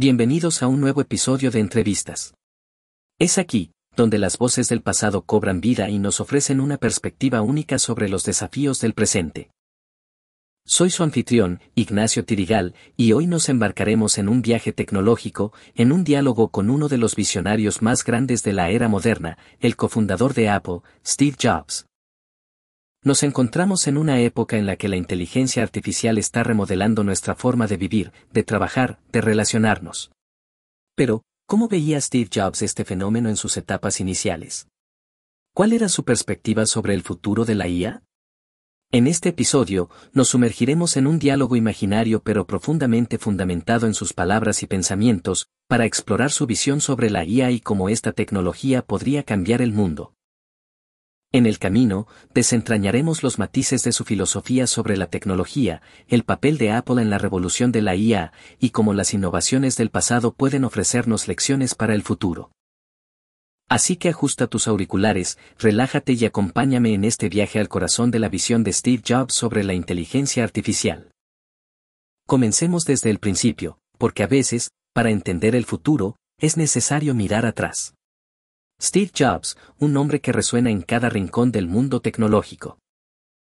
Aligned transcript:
Bienvenidos 0.00 0.62
a 0.62 0.68
un 0.68 0.80
nuevo 0.80 1.00
episodio 1.00 1.50
de 1.50 1.58
Entrevistas. 1.58 2.32
Es 3.18 3.36
aquí, 3.36 3.72
donde 3.96 4.18
las 4.18 4.38
voces 4.38 4.68
del 4.68 4.80
pasado 4.80 5.22
cobran 5.22 5.60
vida 5.60 5.90
y 5.90 5.98
nos 5.98 6.20
ofrecen 6.20 6.60
una 6.60 6.76
perspectiva 6.76 7.42
única 7.42 7.80
sobre 7.80 8.08
los 8.08 8.22
desafíos 8.22 8.80
del 8.80 8.94
presente. 8.94 9.50
Soy 10.64 10.90
su 10.90 11.02
anfitrión, 11.02 11.60
Ignacio 11.74 12.24
Tirigal, 12.24 12.76
y 12.96 13.10
hoy 13.10 13.26
nos 13.26 13.48
embarcaremos 13.48 14.18
en 14.18 14.28
un 14.28 14.40
viaje 14.40 14.72
tecnológico, 14.72 15.52
en 15.74 15.90
un 15.90 16.04
diálogo 16.04 16.50
con 16.50 16.70
uno 16.70 16.86
de 16.86 16.98
los 16.98 17.16
visionarios 17.16 17.82
más 17.82 18.04
grandes 18.04 18.44
de 18.44 18.52
la 18.52 18.70
era 18.70 18.86
moderna, 18.86 19.36
el 19.58 19.74
cofundador 19.74 20.32
de 20.32 20.48
Apple, 20.48 20.82
Steve 21.04 21.34
Jobs. 21.42 21.87
Nos 23.04 23.22
encontramos 23.22 23.86
en 23.86 23.96
una 23.96 24.20
época 24.20 24.56
en 24.56 24.66
la 24.66 24.74
que 24.76 24.88
la 24.88 24.96
inteligencia 24.96 25.62
artificial 25.62 26.18
está 26.18 26.42
remodelando 26.42 27.04
nuestra 27.04 27.36
forma 27.36 27.68
de 27.68 27.76
vivir, 27.76 28.12
de 28.32 28.42
trabajar, 28.42 28.98
de 29.12 29.20
relacionarnos. 29.20 30.10
Pero, 30.96 31.22
¿cómo 31.46 31.68
veía 31.68 32.00
Steve 32.00 32.28
Jobs 32.32 32.60
este 32.62 32.84
fenómeno 32.84 33.28
en 33.28 33.36
sus 33.36 33.56
etapas 33.56 34.00
iniciales? 34.00 34.66
¿Cuál 35.54 35.72
era 35.74 35.88
su 35.88 36.04
perspectiva 36.04 36.66
sobre 36.66 36.94
el 36.94 37.02
futuro 37.02 37.44
de 37.44 37.54
la 37.54 37.68
IA? 37.68 38.02
En 38.90 39.06
este 39.06 39.28
episodio, 39.28 39.90
nos 40.12 40.28
sumergiremos 40.28 40.96
en 40.96 41.06
un 41.06 41.20
diálogo 41.20 41.54
imaginario 41.54 42.22
pero 42.24 42.48
profundamente 42.48 43.18
fundamentado 43.18 43.86
en 43.86 43.94
sus 43.94 44.12
palabras 44.12 44.64
y 44.64 44.66
pensamientos, 44.66 45.46
para 45.68 45.84
explorar 45.84 46.32
su 46.32 46.46
visión 46.46 46.80
sobre 46.80 47.10
la 47.10 47.24
IA 47.24 47.52
y 47.52 47.60
cómo 47.60 47.90
esta 47.90 48.10
tecnología 48.10 48.82
podría 48.82 49.22
cambiar 49.22 49.62
el 49.62 49.72
mundo. 49.72 50.14
En 51.30 51.44
el 51.44 51.58
camino, 51.58 52.06
desentrañaremos 52.32 53.22
los 53.22 53.38
matices 53.38 53.82
de 53.82 53.92
su 53.92 54.04
filosofía 54.04 54.66
sobre 54.66 54.96
la 54.96 55.08
tecnología, 55.08 55.82
el 56.08 56.24
papel 56.24 56.56
de 56.56 56.70
Apple 56.70 57.02
en 57.02 57.10
la 57.10 57.18
revolución 57.18 57.70
de 57.70 57.82
la 57.82 57.94
IA, 57.96 58.32
y 58.58 58.70
cómo 58.70 58.94
las 58.94 59.12
innovaciones 59.12 59.76
del 59.76 59.90
pasado 59.90 60.32
pueden 60.32 60.64
ofrecernos 60.64 61.28
lecciones 61.28 61.74
para 61.74 61.94
el 61.94 62.02
futuro. 62.02 62.50
Así 63.68 63.96
que 63.96 64.08
ajusta 64.08 64.46
tus 64.46 64.66
auriculares, 64.66 65.36
relájate 65.58 66.14
y 66.14 66.24
acompáñame 66.24 66.94
en 66.94 67.04
este 67.04 67.28
viaje 67.28 67.60
al 67.60 67.68
corazón 67.68 68.10
de 68.10 68.20
la 68.20 68.30
visión 68.30 68.64
de 68.64 68.72
Steve 68.72 69.02
Jobs 69.06 69.34
sobre 69.34 69.64
la 69.64 69.74
inteligencia 69.74 70.42
artificial. 70.42 71.10
Comencemos 72.26 72.86
desde 72.86 73.10
el 73.10 73.18
principio, 73.18 73.78
porque 73.98 74.22
a 74.22 74.26
veces, 74.26 74.70
para 74.94 75.10
entender 75.10 75.54
el 75.54 75.66
futuro, 75.66 76.16
es 76.40 76.56
necesario 76.56 77.14
mirar 77.14 77.44
atrás. 77.44 77.97
Steve 78.80 79.10
Jobs, 79.12 79.56
un 79.80 79.92
nombre 79.92 80.20
que 80.20 80.32
resuena 80.32 80.70
en 80.70 80.82
cada 80.82 81.08
rincón 81.08 81.50
del 81.50 81.66
mundo 81.66 82.00
tecnológico. 82.00 82.78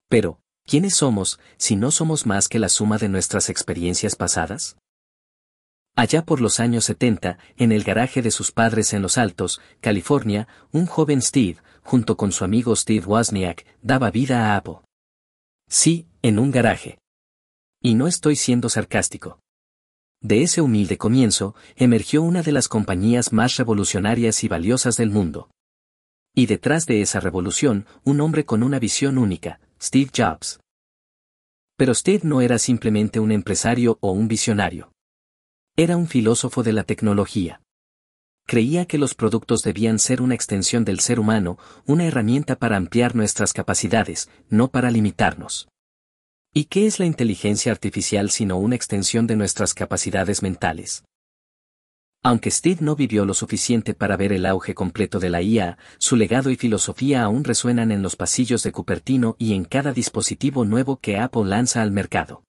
Pero, 0.10 0.42
¿quiénes 0.66 0.96
somos 0.96 1.40
si 1.58 1.78
no 1.78 1.92
somos 1.92 2.26
más 2.26 2.50
que 2.50 2.60
la 2.60 2.68
suma 2.68 2.98
de 2.98 3.08
nuestras 3.08 3.50
experiencias 3.50 4.18
pasadas? 4.18 4.76
Allá 5.96 6.26
por 6.26 6.42
los 6.42 6.60
años 6.60 6.84
70, 6.86 7.38
en 7.56 7.72
el 7.72 7.84
garaje 7.84 8.22
de 8.22 8.32
sus 8.32 8.52
padres 8.52 8.94
en 8.94 9.02
Los 9.02 9.18
Altos, 9.18 9.62
California, 9.80 10.48
un 10.72 10.88
joven 10.88 11.22
Steve, 11.22 11.58
junto 11.84 12.18
con 12.18 12.32
su 12.34 12.44
amigo 12.44 12.76
Steve 12.76 13.06
Wozniak, 13.06 13.66
daba 13.82 14.12
vida 14.12 14.52
a 14.52 14.58
Apple. 14.58 14.80
Sí, 15.70 16.08
en 16.22 16.38
un 16.38 16.52
garaje. 16.52 17.00
Y 17.82 17.94
no 17.96 18.08
estoy 18.08 18.36
siendo 18.36 18.70
sarcástico. 18.70 19.40
De 20.24 20.42
ese 20.42 20.62
humilde 20.62 20.98
comienzo, 20.98 21.54
emergió 21.76 22.24
una 22.24 22.44
de 22.44 22.54
las 22.54 22.70
compañías 22.70 23.34
más 23.34 23.58
revolucionarias 23.58 24.46
y 24.46 24.48
valiosas 24.48 24.96
del 24.96 25.10
mundo. 25.10 25.52
Y 26.34 26.46
detrás 26.46 26.86
de 26.86 27.02
esa 27.02 27.20
revolución, 27.20 27.86
un 28.06 28.22
hombre 28.22 28.46
con 28.46 28.64
una 28.64 28.80
visión 28.80 29.18
única, 29.18 29.60
Steve 29.82 30.10
Jobs. 30.16 30.62
Pero 31.76 31.94
Steve 31.94 32.22
no 32.24 32.40
era 32.40 32.58
simplemente 32.58 33.20
un 33.20 33.34
empresario 33.34 33.98
o 34.00 34.14
un 34.14 34.30
visionario. 34.30 34.94
Era 35.76 35.98
un 35.98 36.08
filósofo 36.08 36.64
de 36.64 36.72
la 36.72 36.86
tecnología. 36.86 37.62
Creía 38.48 38.86
que 38.86 38.98
los 38.98 39.16
productos 39.16 39.62
debían 39.62 40.00
ser 40.00 40.22
una 40.22 40.36
extensión 40.36 40.86
del 40.86 41.02
ser 41.02 41.20
humano, 41.20 41.58
una 41.86 42.06
herramienta 42.06 42.56
para 42.56 42.78
ampliar 42.78 43.14
nuestras 43.14 43.52
capacidades, 43.52 44.30
no 44.50 44.70
para 44.70 44.90
limitarnos. 44.90 45.68
¿Y 46.56 46.66
qué 46.66 46.86
es 46.86 47.00
la 47.00 47.08
inteligencia 47.08 47.72
artificial 47.72 48.30
sino 48.30 48.58
una 48.58 48.76
extensión 48.76 49.26
de 49.26 49.36
nuestras 49.36 49.74
capacidades 49.74 50.44
mentales? 50.44 51.04
Aunque 52.22 52.52
Steve 52.52 52.78
no 52.82 52.96
vivió 52.96 53.26
lo 53.26 53.34
suficiente 53.34 53.96
para 53.96 54.18
ver 54.18 54.32
el 54.32 54.46
auge 54.46 54.76
completo 54.76 55.20
de 55.20 55.32
la 55.32 55.42
IA, 55.42 55.80
su 55.98 56.16
legado 56.16 56.52
y 56.52 56.56
filosofía 56.56 57.24
aún 57.24 57.44
resuenan 57.44 57.92
en 57.92 58.04
los 58.04 58.16
pasillos 58.16 58.62
de 58.62 58.72
Cupertino 58.72 59.36
y 59.40 59.56
en 59.56 59.66
cada 59.66 59.94
dispositivo 59.94 60.64
nuevo 60.64 60.98
que 60.98 61.18
Apple 61.18 61.46
lanza 61.46 61.82
al 61.82 61.90
mercado. 61.90 62.44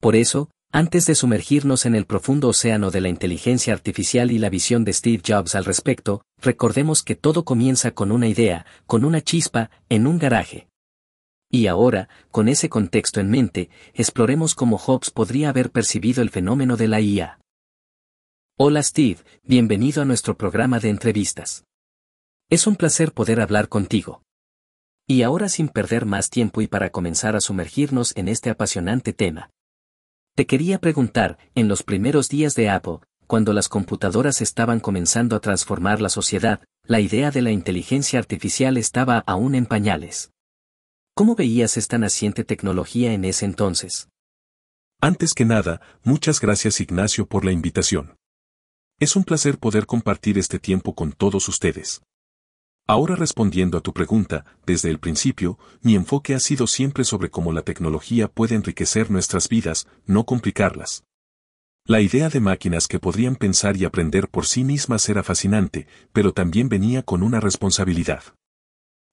Por 0.00 0.14
eso, 0.14 0.50
antes 0.70 1.04
de 1.06 1.16
sumergirnos 1.16 1.86
en 1.86 1.96
el 1.96 2.06
profundo 2.06 2.48
océano 2.48 2.92
de 2.92 3.00
la 3.00 3.08
inteligencia 3.08 3.72
artificial 3.72 4.30
y 4.30 4.38
la 4.38 4.50
visión 4.50 4.84
de 4.84 4.92
Steve 4.92 5.20
Jobs 5.26 5.56
al 5.56 5.64
respecto, 5.64 6.22
recordemos 6.40 7.02
que 7.02 7.16
todo 7.16 7.44
comienza 7.44 7.90
con 7.90 8.12
una 8.12 8.28
idea, 8.28 8.66
con 8.86 9.04
una 9.04 9.20
chispa, 9.20 9.70
en 9.88 10.06
un 10.06 10.18
garaje. 10.18 10.68
Y 11.54 11.68
ahora, 11.68 12.08
con 12.32 12.48
ese 12.48 12.68
contexto 12.68 13.20
en 13.20 13.30
mente, 13.30 13.70
exploremos 13.92 14.56
cómo 14.56 14.76
Hobbes 14.76 15.12
podría 15.12 15.50
haber 15.50 15.70
percibido 15.70 16.20
el 16.20 16.30
fenómeno 16.30 16.76
de 16.76 16.88
la 16.88 17.00
IA. 17.00 17.38
Hola 18.58 18.82
Steve, 18.82 19.20
bienvenido 19.44 20.02
a 20.02 20.04
nuestro 20.04 20.36
programa 20.36 20.80
de 20.80 20.88
entrevistas. 20.88 21.62
Es 22.50 22.66
un 22.66 22.74
placer 22.74 23.12
poder 23.12 23.40
hablar 23.40 23.68
contigo. 23.68 24.24
Y 25.06 25.22
ahora 25.22 25.48
sin 25.48 25.68
perder 25.68 26.06
más 26.06 26.28
tiempo 26.28 26.60
y 26.60 26.66
para 26.66 26.90
comenzar 26.90 27.36
a 27.36 27.40
sumergirnos 27.40 28.16
en 28.16 28.26
este 28.26 28.50
apasionante 28.50 29.12
tema. 29.12 29.50
Te 30.34 30.46
quería 30.46 30.80
preguntar, 30.80 31.38
en 31.54 31.68
los 31.68 31.84
primeros 31.84 32.28
días 32.28 32.56
de 32.56 32.68
Apple, 32.68 32.98
cuando 33.28 33.52
las 33.52 33.68
computadoras 33.68 34.40
estaban 34.40 34.80
comenzando 34.80 35.36
a 35.36 35.40
transformar 35.40 36.00
la 36.00 36.08
sociedad, 36.08 36.64
la 36.84 36.98
idea 36.98 37.30
de 37.30 37.42
la 37.42 37.52
inteligencia 37.52 38.18
artificial 38.18 38.76
estaba 38.76 39.22
aún 39.24 39.54
en 39.54 39.66
pañales. 39.66 40.33
¿Cómo 41.16 41.36
veías 41.36 41.76
esta 41.76 41.96
naciente 41.96 42.42
tecnología 42.42 43.12
en 43.12 43.24
ese 43.24 43.44
entonces? 43.44 44.08
Antes 45.00 45.32
que 45.32 45.44
nada, 45.44 45.80
muchas 46.02 46.40
gracias 46.40 46.80
Ignacio 46.80 47.26
por 47.26 47.44
la 47.44 47.52
invitación. 47.52 48.16
Es 48.98 49.14
un 49.14 49.22
placer 49.22 49.58
poder 49.58 49.86
compartir 49.86 50.38
este 50.38 50.58
tiempo 50.58 50.96
con 50.96 51.12
todos 51.12 51.48
ustedes. 51.48 52.02
Ahora 52.88 53.14
respondiendo 53.14 53.78
a 53.78 53.80
tu 53.80 53.92
pregunta, 53.92 54.44
desde 54.66 54.90
el 54.90 54.98
principio, 54.98 55.56
mi 55.82 55.94
enfoque 55.94 56.34
ha 56.34 56.40
sido 56.40 56.66
siempre 56.66 57.04
sobre 57.04 57.30
cómo 57.30 57.52
la 57.52 57.62
tecnología 57.62 58.26
puede 58.26 58.56
enriquecer 58.56 59.12
nuestras 59.12 59.48
vidas, 59.48 59.86
no 60.06 60.26
complicarlas. 60.26 61.04
La 61.86 62.00
idea 62.00 62.28
de 62.28 62.40
máquinas 62.40 62.88
que 62.88 62.98
podrían 62.98 63.36
pensar 63.36 63.76
y 63.76 63.84
aprender 63.84 64.28
por 64.28 64.46
sí 64.46 64.64
mismas 64.64 65.08
era 65.08 65.22
fascinante, 65.22 65.86
pero 66.12 66.32
también 66.32 66.68
venía 66.68 67.04
con 67.04 67.22
una 67.22 67.38
responsabilidad. 67.38 68.24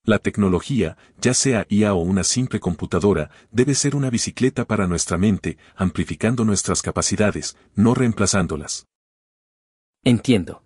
La 0.04 0.18
tecnología, 0.18 0.98
ya 1.20 1.36
sea 1.36 1.68
IA 1.70 1.94
o 1.94 2.00
una 2.00 2.24
simple 2.24 2.60
computadora, 2.60 3.30
debe 3.52 3.76
ser 3.76 3.96
una 3.96 4.10
bicicleta 4.10 4.66
para 4.66 4.88
nuestra 4.88 5.20
mente, 5.20 5.60
amplificando 5.76 6.44
nuestras 6.44 6.82
capacidades, 6.82 7.56
no 7.76 7.94
reemplazándolas. 7.94 8.88
Entiendo. 10.04 10.64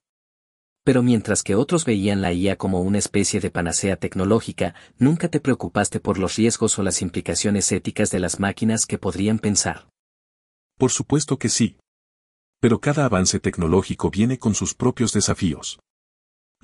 Pero 0.86 1.04
mientras 1.04 1.44
que 1.44 1.56
otros 1.56 1.84
veían 1.84 2.22
la 2.22 2.32
IA 2.32 2.56
como 2.56 2.80
una 2.80 2.98
especie 2.98 3.42
de 3.42 3.52
panacea 3.52 3.98
tecnológica, 3.98 4.74
nunca 4.98 5.28
te 5.28 5.42
preocupaste 5.42 6.00
por 6.00 6.18
los 6.18 6.38
riesgos 6.38 6.80
o 6.80 6.84
las 6.84 7.02
implicaciones 7.02 7.70
éticas 7.74 8.12
de 8.12 8.20
las 8.20 8.40
máquinas 8.40 8.86
que 8.86 8.98
podrían 8.98 9.40
pensar. 9.40 9.90
Por 10.78 10.92
supuesto 10.92 11.38
que 11.38 11.50
sí. 11.50 11.78
Pero 12.62 12.80
cada 12.80 13.04
avance 13.04 13.42
tecnológico 13.42 14.10
viene 14.10 14.40
con 14.40 14.56
sus 14.56 14.74
propios 14.74 15.12
desafíos. 15.12 15.80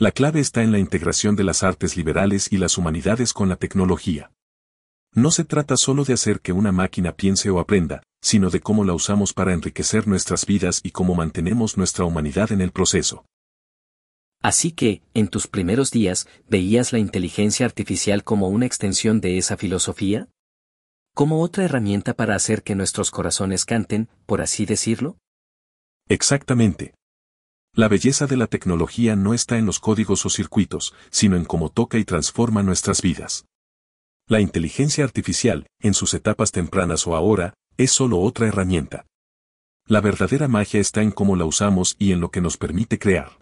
La 0.02 0.12
clave 0.12 0.40
está 0.40 0.64
en 0.64 0.72
la 0.72 0.80
integración 0.80 1.36
de 1.36 1.44
las 1.44 1.62
artes 1.62 1.96
liberales 1.96 2.52
y 2.52 2.58
las 2.58 2.80
humanidades 2.80 3.34
con 3.34 3.50
la 3.50 3.56
tecnología. 3.56 4.32
No 5.14 5.30
se 5.30 5.46
trata 5.46 5.78
solo 5.78 6.06
de 6.06 6.14
hacer 6.14 6.42
que 6.42 6.54
una 6.54 6.72
máquina 6.72 7.12
piense 7.16 7.52
o 7.52 7.60
aprenda, 7.60 8.02
sino 8.20 8.50
de 8.50 8.62
cómo 8.62 8.84
la 8.84 8.96
usamos 8.96 9.32
para 9.32 9.54
enriquecer 9.54 10.08
nuestras 10.08 10.48
vidas 10.48 10.82
y 10.84 10.90
cómo 10.90 11.14
mantenemos 11.14 11.78
nuestra 11.78 12.04
humanidad 12.04 12.52
en 12.52 12.62
el 12.62 12.72
proceso. 12.72 13.26
Así 14.42 14.72
que, 14.72 15.04
en 15.14 15.28
tus 15.28 15.46
primeros 15.46 15.92
días, 15.92 16.28
¿veías 16.50 16.94
la 16.94 16.98
inteligencia 16.98 17.68
artificial 17.68 18.24
como 18.24 18.48
una 18.48 18.66
extensión 18.66 19.22
de 19.22 19.38
esa 19.38 19.56
filosofía? 19.56 20.30
¿Como 21.14 21.44
otra 21.44 21.66
herramienta 21.66 22.16
para 22.16 22.34
hacer 22.34 22.64
que 22.64 22.74
nuestros 22.74 23.12
corazones 23.12 23.66
canten, 23.66 24.10
por 24.26 24.42
así 24.42 24.66
decirlo? 24.66 25.20
Exactamente. 26.10 26.96
La 27.74 27.88
belleza 27.88 28.28
de 28.28 28.36
la 28.36 28.48
tecnología 28.48 29.16
no 29.16 29.34
está 29.34 29.58
en 29.58 29.66
los 29.66 29.80
códigos 29.80 30.26
o 30.26 30.30
circuitos, 30.30 30.94
sino 31.10 31.38
en 31.38 31.46
cómo 31.46 31.70
toca 31.70 31.98
y 31.98 32.04
transforma 32.04 32.64
nuestras 32.64 33.02
vidas. 33.02 33.46
La 34.28 34.42
inteligencia 34.42 35.06
artificial, 35.06 35.68
en 35.80 35.94
sus 35.94 36.14
etapas 36.14 36.52
tempranas 36.52 37.08
o 37.08 37.16
ahora, 37.16 37.54
es 37.78 37.92
solo 37.92 38.20
otra 38.20 38.48
herramienta. 38.48 39.06
La 39.88 40.02
verdadera 40.02 40.50
magia 40.50 40.82
está 40.82 41.02
en 41.02 41.12
cómo 41.12 41.38
la 41.38 41.46
usamos 41.46 41.96
y 41.98 42.12
en 42.12 42.20
lo 42.20 42.30
que 42.30 42.42
nos 42.42 42.58
permite 42.58 43.00
crear. 43.00 43.40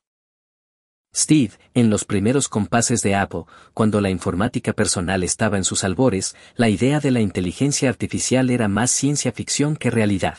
Steve, 1.15 1.53
en 1.73 1.89
los 1.89 2.05
primeros 2.05 2.49
compases 2.49 3.01
de 3.01 3.15
Apple, 3.15 3.45
cuando 3.73 3.99
la 3.99 4.11
informática 4.11 4.73
personal 4.73 5.23
estaba 5.23 5.57
en 5.57 5.63
sus 5.63 5.83
albores, 5.83 6.35
la 6.55 6.69
idea 6.69 6.99
de 6.99 7.09
la 7.09 7.21
inteligencia 7.21 7.89
artificial 7.89 8.51
era 8.51 8.67
más 8.67 8.91
ciencia 8.91 9.31
ficción 9.31 9.75
que 9.75 9.89
realidad. 9.89 10.37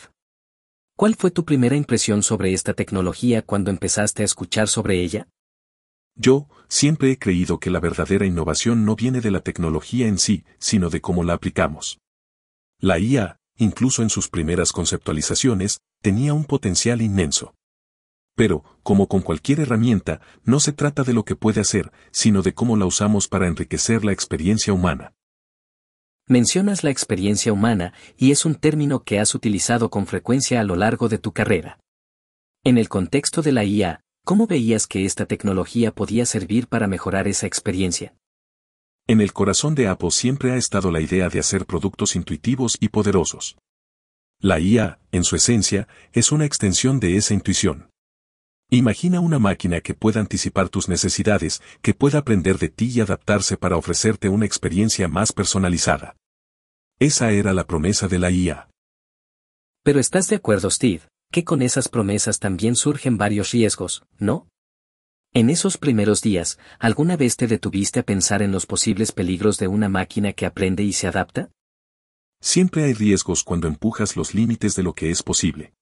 ¿Cuál 1.00 1.14
fue 1.14 1.30
tu 1.30 1.46
primera 1.46 1.76
impresión 1.76 2.22
sobre 2.22 2.52
esta 2.52 2.74
tecnología 2.74 3.40
cuando 3.40 3.70
empezaste 3.70 4.20
a 4.20 4.26
escuchar 4.26 4.68
sobre 4.68 5.00
ella? 5.00 5.28
Yo, 6.14 6.46
siempre 6.68 7.10
he 7.10 7.18
creído 7.18 7.58
que 7.58 7.70
la 7.70 7.80
verdadera 7.80 8.26
innovación 8.26 8.84
no 8.84 8.96
viene 8.96 9.22
de 9.22 9.30
la 9.30 9.40
tecnología 9.40 10.08
en 10.08 10.18
sí, 10.18 10.44
sino 10.58 10.90
de 10.90 11.00
cómo 11.00 11.24
la 11.24 11.32
aplicamos. 11.32 12.00
La 12.80 12.98
IA, 12.98 13.38
incluso 13.56 14.02
en 14.02 14.10
sus 14.10 14.28
primeras 14.28 14.72
conceptualizaciones, 14.72 15.78
tenía 16.02 16.34
un 16.34 16.44
potencial 16.44 17.00
inmenso. 17.00 17.54
Pero, 18.36 18.62
como 18.82 19.08
con 19.08 19.22
cualquier 19.22 19.60
herramienta, 19.60 20.20
no 20.44 20.60
se 20.60 20.74
trata 20.74 21.02
de 21.02 21.14
lo 21.14 21.24
que 21.24 21.34
puede 21.34 21.62
hacer, 21.62 21.90
sino 22.10 22.42
de 22.42 22.52
cómo 22.52 22.76
la 22.76 22.84
usamos 22.84 23.26
para 23.26 23.46
enriquecer 23.46 24.04
la 24.04 24.12
experiencia 24.12 24.74
humana. 24.74 25.14
Mencionas 26.30 26.84
la 26.84 26.90
experiencia 26.90 27.52
humana, 27.52 27.92
y 28.16 28.30
es 28.30 28.44
un 28.44 28.54
término 28.54 29.02
que 29.02 29.18
has 29.18 29.34
utilizado 29.34 29.90
con 29.90 30.06
frecuencia 30.06 30.60
a 30.60 30.62
lo 30.62 30.76
largo 30.76 31.08
de 31.08 31.18
tu 31.18 31.32
carrera. 31.32 31.80
En 32.62 32.78
el 32.78 32.88
contexto 32.88 33.42
de 33.42 33.50
la 33.50 33.64
IA, 33.64 34.04
¿cómo 34.24 34.46
veías 34.46 34.86
que 34.86 35.04
esta 35.04 35.26
tecnología 35.26 35.90
podía 35.90 36.24
servir 36.26 36.68
para 36.68 36.86
mejorar 36.86 37.26
esa 37.26 37.48
experiencia? 37.48 38.14
En 39.08 39.20
el 39.20 39.32
corazón 39.32 39.74
de 39.74 39.88
Apple 39.88 40.12
siempre 40.12 40.52
ha 40.52 40.56
estado 40.56 40.92
la 40.92 41.00
idea 41.00 41.28
de 41.30 41.40
hacer 41.40 41.66
productos 41.66 42.14
intuitivos 42.14 42.76
y 42.78 42.90
poderosos. 42.90 43.56
La 44.38 44.60
IA, 44.60 45.00
en 45.10 45.24
su 45.24 45.34
esencia, 45.34 45.88
es 46.12 46.30
una 46.30 46.44
extensión 46.44 47.00
de 47.00 47.16
esa 47.16 47.34
intuición. 47.34 47.90
Imagina 48.70 49.18
una 49.18 49.40
máquina 49.40 49.80
que 49.80 49.94
pueda 49.94 50.20
anticipar 50.20 50.68
tus 50.68 50.88
necesidades, 50.88 51.60
que 51.82 51.92
pueda 51.92 52.20
aprender 52.20 52.56
de 52.58 52.68
ti 52.68 52.88
y 52.94 53.00
adaptarse 53.00 53.56
para 53.56 53.76
ofrecerte 53.76 54.28
una 54.28 54.46
experiencia 54.46 55.08
más 55.08 55.32
personalizada. 55.32 56.14
Esa 57.02 57.30
era 57.32 57.54
la 57.54 57.64
promesa 57.64 58.08
de 58.08 58.18
la 58.18 58.30
IA. 58.30 58.68
Pero 59.82 60.00
estás 60.00 60.28
de 60.28 60.36
acuerdo, 60.36 60.70
Steve, 60.70 61.00
que 61.32 61.44
con 61.44 61.62
esas 61.62 61.88
promesas 61.88 62.38
también 62.38 62.76
surgen 62.76 63.16
varios 63.16 63.52
riesgos, 63.52 64.04
¿no? 64.18 64.48
En 65.32 65.48
esos 65.48 65.78
primeros 65.78 66.20
días, 66.20 66.58
¿alguna 66.78 67.16
vez 67.16 67.38
te 67.38 67.46
detuviste 67.46 68.00
a 68.00 68.02
pensar 68.02 68.42
en 68.42 68.52
los 68.52 68.66
posibles 68.66 69.12
peligros 69.12 69.56
de 69.56 69.66
una 69.66 69.88
máquina 69.88 70.34
que 70.34 70.44
aprende 70.44 70.82
y 70.82 70.92
se 70.92 71.06
adapta? 71.06 71.50
Siempre 72.42 72.84
hay 72.84 72.92
riesgos 72.92 73.44
cuando 73.44 73.66
empujas 73.66 74.14
los 74.14 74.34
límites 74.34 74.76
de 74.76 74.82
lo 74.82 74.92
que 74.92 75.10
es 75.10 75.22
posible. 75.22 75.72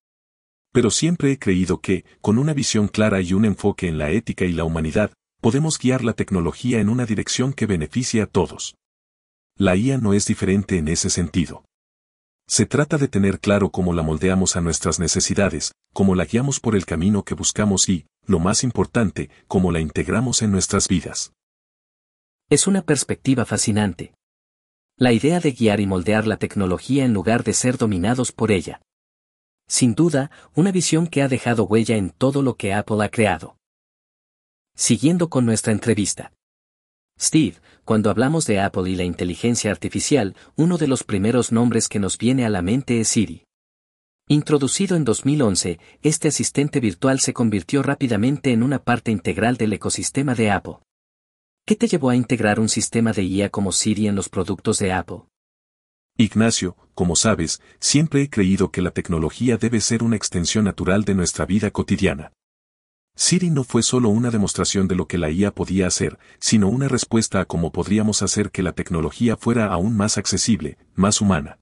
Pero 0.73 0.88
siempre 0.88 1.32
he 1.32 1.38
creído 1.41 1.81
que, 1.81 2.05
con 2.20 2.38
una 2.38 2.55
visión 2.55 2.87
clara 2.87 3.20
y 3.23 3.32
un 3.32 3.44
enfoque 3.44 3.88
en 3.88 3.99
la 3.99 4.12
ética 4.12 4.44
y 4.44 4.53
la 4.53 4.62
humanidad, 4.62 5.11
podemos 5.41 5.81
guiar 5.81 6.05
la 6.05 6.12
tecnología 6.12 6.79
en 6.79 6.88
una 6.88 7.06
dirección 7.06 7.53
que 7.53 7.67
beneficie 7.67 8.23
a 8.23 8.26
todos. 8.26 8.78
La 9.60 9.75
IA 9.75 9.99
no 9.99 10.14
es 10.14 10.25
diferente 10.25 10.78
en 10.78 10.87
ese 10.87 11.10
sentido. 11.10 11.64
Se 12.46 12.64
trata 12.64 12.96
de 12.96 13.08
tener 13.08 13.40
claro 13.40 13.70
cómo 13.70 13.93
la 13.93 14.05
moldeamos 14.05 14.55
a 14.55 14.60
nuestras 14.60 15.00
necesidades, 15.00 15.72
cómo 15.93 16.14
la 16.14 16.26
guiamos 16.26 16.60
por 16.60 16.76
el 16.76 16.87
camino 16.87 17.25
que 17.25 17.34
buscamos 17.34 17.88
y, 17.88 18.06
lo 18.25 18.38
más 18.38 18.62
importante, 18.62 19.31
cómo 19.49 19.72
la 19.72 19.81
integramos 19.81 20.43
en 20.43 20.52
nuestras 20.52 20.87
vidas. 20.87 21.32
Es 22.49 22.69
una 22.69 22.82
perspectiva 22.82 23.44
fascinante. 23.44 24.14
La 24.96 25.12
idea 25.12 25.40
de 25.40 25.50
guiar 25.50 25.81
y 25.81 25.87
moldear 25.87 26.28
la 26.28 26.37
tecnología 26.37 27.05
en 27.05 27.12
lugar 27.12 27.43
de 27.43 27.52
ser 27.52 27.78
dominados 27.78 28.31
por 28.31 28.52
ella. 28.52 28.81
Sin 29.66 29.96
duda, 29.96 30.31
una 30.55 30.70
visión 30.70 31.08
que 31.08 31.20
ha 31.20 31.26
dejado 31.26 31.64
huella 31.64 31.96
en 31.96 32.10
todo 32.10 32.43
lo 32.43 32.56
que 32.56 32.72
Apple 32.72 33.05
ha 33.05 33.08
creado. 33.08 33.56
Siguiendo 34.76 35.28
con 35.28 35.44
nuestra 35.44 35.72
entrevista. 35.72 36.32
Steve, 37.20 37.56
cuando 37.85 38.11
hablamos 38.11 38.47
de 38.47 38.61
Apple 38.61 38.88
y 38.91 38.94
la 38.94 39.05
inteligencia 39.05 39.70
artificial, 39.70 40.37
uno 40.56 40.79
de 40.79 40.87
los 40.87 41.03
primeros 41.03 41.53
nombres 41.53 41.88
que 41.88 41.99
nos 41.99 42.17
viene 42.17 42.44
a 42.44 42.49
la 42.49 42.62
mente 42.62 43.00
es 43.00 43.09
Siri. 43.09 43.44
Introducido 44.29 44.97
en 44.97 45.05
2011, 45.05 45.81
este 46.03 46.29
asistente 46.29 46.81
virtual 46.81 47.19
se 47.19 47.32
convirtió 47.32 47.82
rápidamente 47.82 48.53
en 48.53 48.62
una 48.62 48.79
parte 48.79 49.11
integral 49.11 49.56
del 49.56 49.73
ecosistema 49.73 50.35
de 50.35 50.50
Apple. 50.50 50.76
¿Qué 51.67 51.76
te 51.76 51.88
llevó 51.88 52.11
a 52.11 52.17
integrar 52.17 52.61
un 52.61 52.69
sistema 52.69 53.12
de 53.12 53.25
IA 53.25 53.49
como 53.50 53.73
Siri 53.73 54.06
en 54.06 54.15
los 54.15 54.29
productos 54.29 54.79
de 54.79 54.93
Apple? 54.93 55.23
Ignacio, 56.17 56.76
como 56.94 57.17
sabes, 57.17 57.62
siempre 57.81 58.23
he 58.23 58.31
creído 58.31 58.70
que 58.70 58.82
la 58.82 58.91
tecnología 58.91 59.56
debe 59.56 59.81
ser 59.81 60.03
una 60.03 60.17
extensión 60.17 60.65
natural 60.65 61.05
de 61.05 61.15
nuestra 61.15 61.47
vida 61.47 61.70
cotidiana. 61.70 62.32
Siri 63.20 63.50
no 63.50 63.65
fue 63.65 63.82
solo 63.82 64.11
una 64.11 64.31
demostración 64.31 64.87
de 64.87 64.94
lo 64.94 65.09
que 65.09 65.19
la 65.19 65.29
IA 65.29 65.53
podía 65.53 65.88
hacer, 65.88 66.20
sino 66.38 66.69
una 66.69 66.87
respuesta 66.87 67.41
a 67.41 67.47
cómo 67.47 67.73
podríamos 67.73 68.23
hacer 68.23 68.53
que 68.53 68.62
la 68.62 68.70
tecnología 68.70 69.37
fuera 69.37 69.67
aún 69.73 69.97
más 69.97 70.19
accesible, 70.19 70.79
más 70.94 71.20
humana. 71.20 71.59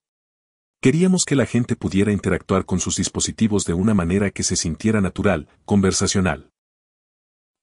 Queríamos 0.83 1.25
que 1.25 1.35
la 1.35 1.47
gente 1.47 1.75
pudiera 1.75 2.11
interactuar 2.11 2.65
con 2.65 2.79
sus 2.79 2.97
dispositivos 2.97 3.65
de 3.65 3.73
una 3.73 3.95
manera 3.95 4.29
que 4.29 4.43
se 4.43 4.55
sintiera 4.55 5.01
natural, 5.01 5.47
conversacional. 5.65 6.51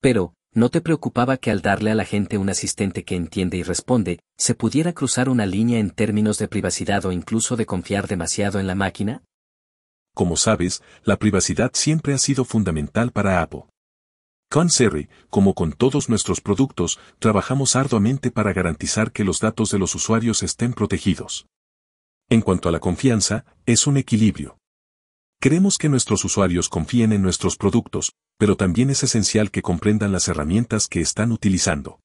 Pero, 0.00 0.34
¿no 0.52 0.70
te 0.70 0.80
preocupaba 0.80 1.36
que 1.36 1.52
al 1.52 1.62
darle 1.62 1.92
a 1.92 1.94
la 1.94 2.04
gente 2.04 2.36
un 2.36 2.50
asistente 2.50 3.04
que 3.04 3.14
entiende 3.14 3.58
y 3.58 3.62
responde, 3.62 4.18
se 4.36 4.56
pudiera 4.56 4.92
cruzar 4.92 5.28
una 5.28 5.46
línea 5.46 5.78
en 5.78 5.90
términos 5.90 6.38
de 6.38 6.48
privacidad 6.48 7.06
o 7.06 7.12
incluso 7.12 7.54
de 7.54 7.64
confiar 7.64 8.08
demasiado 8.08 8.58
en 8.58 8.66
la 8.66 8.74
máquina? 8.74 9.22
Como 10.16 10.36
sabes, 10.36 10.82
la 11.04 11.16
privacidad 11.16 11.70
siempre 11.74 12.12
ha 12.12 12.18
sido 12.18 12.44
fundamental 12.44 13.12
para 13.12 13.40
Apple. 13.40 13.66
Con 14.50 14.70
Siri, 14.70 15.08
como 15.30 15.54
con 15.54 15.72
todos 15.72 16.08
nuestros 16.08 16.40
productos, 16.40 17.00
trabajamos 17.18 17.76
arduamente 17.76 18.30
para 18.30 18.52
garantizar 18.52 19.10
que 19.12 19.24
los 19.24 19.40
datos 19.40 19.70
de 19.70 19.78
los 19.78 19.94
usuarios 19.94 20.42
estén 20.42 20.72
protegidos. 20.72 21.46
En 22.28 22.40
cuanto 22.40 22.68
a 22.68 22.72
la 22.72 22.80
confianza, 22.80 23.44
es 23.66 23.86
un 23.86 23.96
equilibrio. 23.96 24.58
Queremos 25.40 25.76
que 25.76 25.88
nuestros 25.88 26.24
usuarios 26.24 26.68
confíen 26.68 27.12
en 27.12 27.20
nuestros 27.20 27.56
productos, 27.56 28.12
pero 28.38 28.56
también 28.56 28.90
es 28.90 29.02
esencial 29.02 29.50
que 29.50 29.62
comprendan 29.62 30.12
las 30.12 30.28
herramientas 30.28 30.88
que 30.88 31.00
están 31.00 31.32
utilizando. 31.32 32.00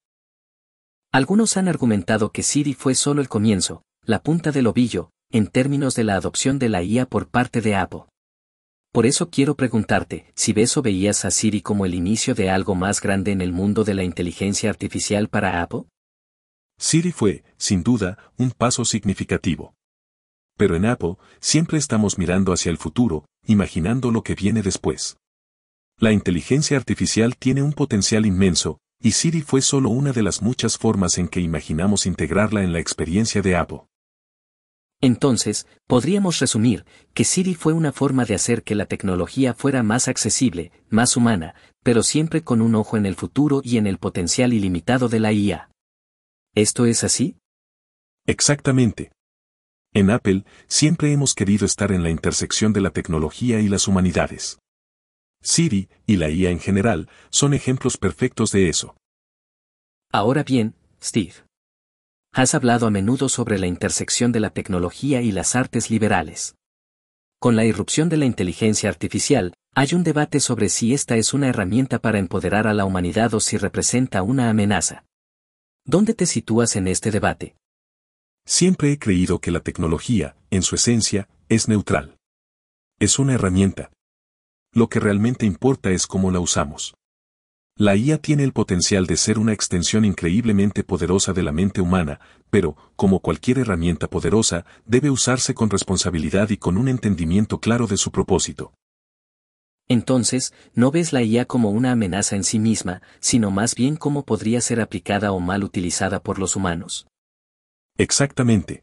Algunos 1.12 1.56
han 1.56 1.68
argumentado 1.68 2.32
que 2.32 2.42
Siri 2.42 2.74
fue 2.74 2.94
solo 2.94 3.20
el 3.20 3.28
comienzo, 3.28 3.82
la 4.04 4.22
punta 4.22 4.52
del 4.52 4.66
ovillo, 4.66 5.10
en 5.30 5.46
términos 5.46 5.94
de 5.94 6.04
la 6.04 6.16
adopción 6.16 6.58
de 6.58 6.68
la 6.68 6.82
IA 6.82 7.06
por 7.06 7.28
parte 7.28 7.60
de 7.60 7.76
Apple. 7.76 8.09
Por 8.92 9.06
eso 9.06 9.30
quiero 9.30 9.54
preguntarte, 9.54 10.26
si 10.34 10.52
ves 10.52 10.76
o 10.76 10.82
veías 10.82 11.24
a 11.24 11.30
Siri 11.30 11.60
como 11.60 11.86
el 11.86 11.94
inicio 11.94 12.34
de 12.34 12.50
algo 12.50 12.74
más 12.74 13.00
grande 13.00 13.30
en 13.30 13.40
el 13.40 13.52
mundo 13.52 13.84
de 13.84 13.94
la 13.94 14.02
inteligencia 14.02 14.68
artificial 14.68 15.28
para 15.28 15.62
Apple? 15.62 15.84
Siri 16.76 17.12
fue, 17.12 17.44
sin 17.56 17.84
duda, 17.84 18.18
un 18.36 18.50
paso 18.50 18.84
significativo. 18.84 19.74
Pero 20.56 20.74
en 20.74 20.86
Apple, 20.86 21.16
siempre 21.38 21.78
estamos 21.78 22.18
mirando 22.18 22.52
hacia 22.52 22.70
el 22.70 22.78
futuro, 22.78 23.26
imaginando 23.46 24.10
lo 24.10 24.24
que 24.24 24.34
viene 24.34 24.60
después. 24.60 25.18
La 25.96 26.10
inteligencia 26.10 26.76
artificial 26.76 27.36
tiene 27.36 27.62
un 27.62 27.74
potencial 27.74 28.26
inmenso, 28.26 28.78
y 29.00 29.12
Siri 29.12 29.42
fue 29.42 29.62
solo 29.62 29.90
una 29.90 30.12
de 30.12 30.24
las 30.24 30.42
muchas 30.42 30.78
formas 30.78 31.16
en 31.16 31.28
que 31.28 31.40
imaginamos 31.40 32.06
integrarla 32.06 32.64
en 32.64 32.72
la 32.72 32.80
experiencia 32.80 33.40
de 33.40 33.54
Apple. 33.54 33.82
Entonces, 35.02 35.66
podríamos 35.86 36.38
resumir 36.40 36.84
que 37.14 37.24
Siri 37.24 37.54
fue 37.54 37.72
una 37.72 37.92
forma 37.92 38.24
de 38.24 38.34
hacer 38.34 38.62
que 38.62 38.74
la 38.74 38.84
tecnología 38.84 39.54
fuera 39.54 39.82
más 39.82 40.08
accesible, 40.08 40.72
más 40.90 41.16
humana, 41.16 41.54
pero 41.82 42.02
siempre 42.02 42.42
con 42.42 42.60
un 42.60 42.74
ojo 42.74 42.96
en 42.96 43.06
el 43.06 43.14
futuro 43.14 43.62
y 43.64 43.78
en 43.78 43.86
el 43.86 43.98
potencial 43.98 44.52
ilimitado 44.52 45.08
de 45.08 45.20
la 45.20 45.32
IA. 45.32 45.70
¿Esto 46.54 46.84
es 46.84 47.02
así? 47.02 47.36
Exactamente. 48.26 49.12
En 49.94 50.10
Apple, 50.10 50.44
siempre 50.68 51.12
hemos 51.12 51.34
querido 51.34 51.64
estar 51.64 51.90
en 51.92 52.02
la 52.02 52.10
intersección 52.10 52.72
de 52.72 52.82
la 52.82 52.90
tecnología 52.90 53.60
y 53.60 53.68
las 53.68 53.88
humanidades. 53.88 54.58
Siri, 55.42 55.88
y 56.06 56.16
la 56.16 56.28
IA 56.28 56.50
en 56.50 56.60
general, 56.60 57.08
son 57.30 57.54
ejemplos 57.54 57.96
perfectos 57.96 58.52
de 58.52 58.68
eso. 58.68 58.94
Ahora 60.12 60.42
bien, 60.42 60.74
Steve. 61.02 61.32
Has 62.32 62.54
hablado 62.54 62.86
a 62.86 62.90
menudo 62.90 63.28
sobre 63.28 63.58
la 63.58 63.66
intersección 63.66 64.30
de 64.30 64.38
la 64.38 64.50
tecnología 64.50 65.20
y 65.20 65.32
las 65.32 65.56
artes 65.56 65.90
liberales. 65.90 66.54
Con 67.40 67.56
la 67.56 67.64
irrupción 67.64 68.08
de 68.08 68.18
la 68.18 68.24
inteligencia 68.24 68.88
artificial, 68.88 69.54
hay 69.74 69.94
un 69.94 70.04
debate 70.04 70.38
sobre 70.38 70.68
si 70.68 70.94
esta 70.94 71.16
es 71.16 71.34
una 71.34 71.48
herramienta 71.48 71.98
para 71.98 72.20
empoderar 72.20 72.68
a 72.68 72.74
la 72.74 72.84
humanidad 72.84 73.34
o 73.34 73.40
si 73.40 73.56
representa 73.56 74.22
una 74.22 74.48
amenaza. 74.48 75.04
¿Dónde 75.84 76.14
te 76.14 76.26
sitúas 76.26 76.76
en 76.76 76.86
este 76.86 77.10
debate? 77.10 77.56
Siempre 78.46 78.92
he 78.92 78.98
creído 78.98 79.40
que 79.40 79.50
la 79.50 79.60
tecnología, 79.60 80.36
en 80.50 80.62
su 80.62 80.76
esencia, 80.76 81.28
es 81.48 81.68
neutral. 81.68 82.16
Es 83.00 83.18
una 83.18 83.34
herramienta, 83.34 83.90
lo 84.72 84.88
que 84.88 85.00
realmente 85.00 85.46
importa 85.46 85.90
es 85.90 86.06
cómo 86.06 86.30
la 86.30 86.38
usamos. 86.38 86.94
La 87.80 87.96
IA 87.96 88.18
tiene 88.18 88.44
el 88.44 88.52
potencial 88.52 89.06
de 89.06 89.16
ser 89.16 89.38
una 89.38 89.54
extensión 89.54 90.04
increíblemente 90.04 90.84
poderosa 90.84 91.32
de 91.32 91.42
la 91.42 91.50
mente 91.50 91.80
humana, 91.80 92.20
pero, 92.50 92.76
como 92.94 93.20
cualquier 93.20 93.56
herramienta 93.56 94.06
poderosa, 94.06 94.66
debe 94.84 95.08
usarse 95.08 95.54
con 95.54 95.70
responsabilidad 95.70 96.50
y 96.50 96.58
con 96.58 96.76
un 96.76 96.88
entendimiento 96.88 97.58
claro 97.58 97.86
de 97.86 97.96
su 97.96 98.12
propósito. 98.12 98.74
Entonces, 99.88 100.52
no 100.74 100.90
ves 100.90 101.14
la 101.14 101.22
IA 101.22 101.46
como 101.46 101.70
una 101.70 101.92
amenaza 101.92 102.36
en 102.36 102.44
sí 102.44 102.58
misma, 102.58 103.00
sino 103.18 103.50
más 103.50 103.74
bien 103.74 103.96
cómo 103.96 104.26
podría 104.26 104.60
ser 104.60 104.82
aplicada 104.82 105.32
o 105.32 105.40
mal 105.40 105.64
utilizada 105.64 106.22
por 106.22 106.38
los 106.38 106.56
humanos. 106.56 107.06
Exactamente. 107.96 108.82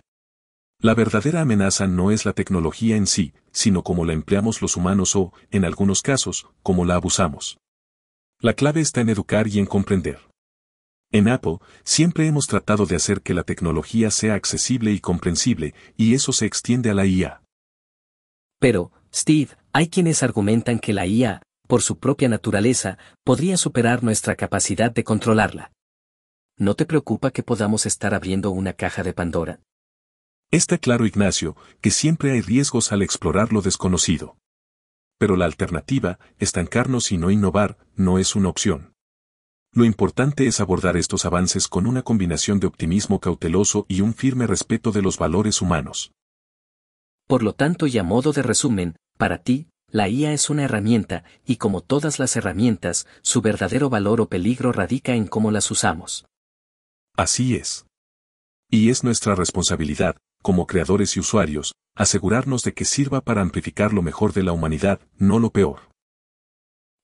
La 0.82 0.96
verdadera 0.96 1.42
amenaza 1.42 1.86
no 1.86 2.10
es 2.10 2.26
la 2.26 2.34
tecnología 2.34 2.96
en 2.96 3.06
sí, 3.06 3.36
sino 3.52 3.84
cómo 3.84 4.06
la 4.06 4.14
empleamos 4.14 4.64
los 4.64 4.76
humanos 4.76 5.16
o, 5.16 5.34
en 5.52 5.66
algunos 5.66 6.02
casos, 6.02 6.48
cómo 6.64 6.84
la 6.84 6.96
abusamos. 6.96 7.60
La 8.40 8.54
clave 8.54 8.82
está 8.82 9.02
en 9.02 9.10
educar 9.10 9.48
y 9.48 9.58
en 9.58 9.66
comprender. 9.66 10.20
En 11.12 11.28
Apple, 11.28 11.58
siempre 11.84 12.28
hemos 12.28 12.46
tratado 12.46 12.86
de 12.86 12.96
hacer 12.96 13.24
que 13.24 13.34
la 13.34 13.42
tecnología 13.42 14.12
sea 14.12 14.36
accesible 14.36 14.92
y 14.92 15.00
comprensible, 15.00 15.74
y 15.96 16.14
eso 16.14 16.32
se 16.32 16.46
extiende 16.46 16.92
a 16.92 16.94
la 16.94 17.08
IA. 17.08 17.42
Pero, 18.60 18.92
Steve, 19.12 19.50
hay 19.74 19.90
quienes 19.90 20.22
argumentan 20.22 20.78
que 20.78 20.94
la 20.94 21.08
IA, 21.08 21.42
por 21.68 21.82
su 21.82 21.98
propia 21.98 22.30
naturaleza, 22.30 23.00
podría 23.24 23.58
superar 23.58 24.04
nuestra 24.04 24.36
capacidad 24.36 24.92
de 24.92 25.04
controlarla. 25.04 25.72
¿No 26.58 26.76
te 26.76 26.86
preocupa 26.86 27.32
que 27.32 27.42
podamos 27.42 27.88
estar 27.88 28.14
abriendo 28.14 28.52
una 28.52 28.74
caja 28.74 29.02
de 29.02 29.14
Pandora? 29.14 29.62
Está 30.52 30.78
claro, 30.78 31.08
Ignacio, 31.08 31.56
que 31.82 31.90
siempre 31.90 32.34
hay 32.34 32.42
riesgos 32.42 32.92
al 32.92 33.02
explorar 33.02 33.52
lo 33.52 33.62
desconocido. 33.62 34.38
Pero 35.18 35.36
la 35.36 35.46
alternativa, 35.46 36.20
estancarnos 36.38 37.12
y 37.12 37.18
no 37.18 37.32
innovar, 37.32 37.78
no 37.96 38.20
es 38.20 38.36
una 38.36 38.50
opción. 38.50 38.94
Lo 39.74 39.86
importante 39.86 40.48
es 40.48 40.60
abordar 40.60 40.98
estos 40.98 41.26
avances 41.26 41.68
con 41.68 41.88
una 41.88 42.02
combinación 42.02 42.60
de 42.60 42.68
optimismo 42.68 43.20
cauteloso 43.20 43.86
y 43.88 44.02
un 44.02 44.14
firme 44.14 44.48
respeto 44.48 44.92
de 44.92 45.02
los 45.02 45.18
valores 45.18 45.62
humanos. 45.62 46.12
Por 47.28 47.44
lo 47.44 47.54
tanto 47.54 47.88
y 47.88 47.98
a 47.98 48.04
modo 48.04 48.32
de 48.32 48.42
resumen, 48.42 48.96
para 49.18 49.40
ti, 49.40 49.68
la 49.90 50.10
IA 50.10 50.34
es 50.34 50.50
una 50.50 50.64
herramienta, 50.64 51.24
y 51.46 51.58
como 51.58 51.82
todas 51.82 52.20
las 52.20 52.36
herramientas, 52.36 53.08
su 53.22 53.42
verdadero 53.42 53.90
valor 53.90 54.22
o 54.22 54.28
peligro 54.28 54.72
radica 54.72 55.14
en 55.16 55.28
cómo 55.28 55.52
las 55.52 55.72
usamos. 55.72 56.26
Así 57.16 57.56
es. 57.56 57.86
Y 58.70 58.90
es 58.90 59.04
nuestra 59.04 59.34
responsabilidad, 59.34 60.18
como 60.48 60.66
creadores 60.66 61.18
y 61.18 61.20
usuarios, 61.20 61.74
asegurarnos 61.94 62.64
de 62.64 62.74
que 62.74 62.86
sirva 62.86 63.20
para 63.20 63.42
amplificar 63.42 63.92
lo 63.92 64.02
mejor 64.02 64.32
de 64.32 64.44
la 64.44 64.54
humanidad, 64.54 65.02
no 65.18 65.40
lo 65.40 65.50
peor. 65.50 65.90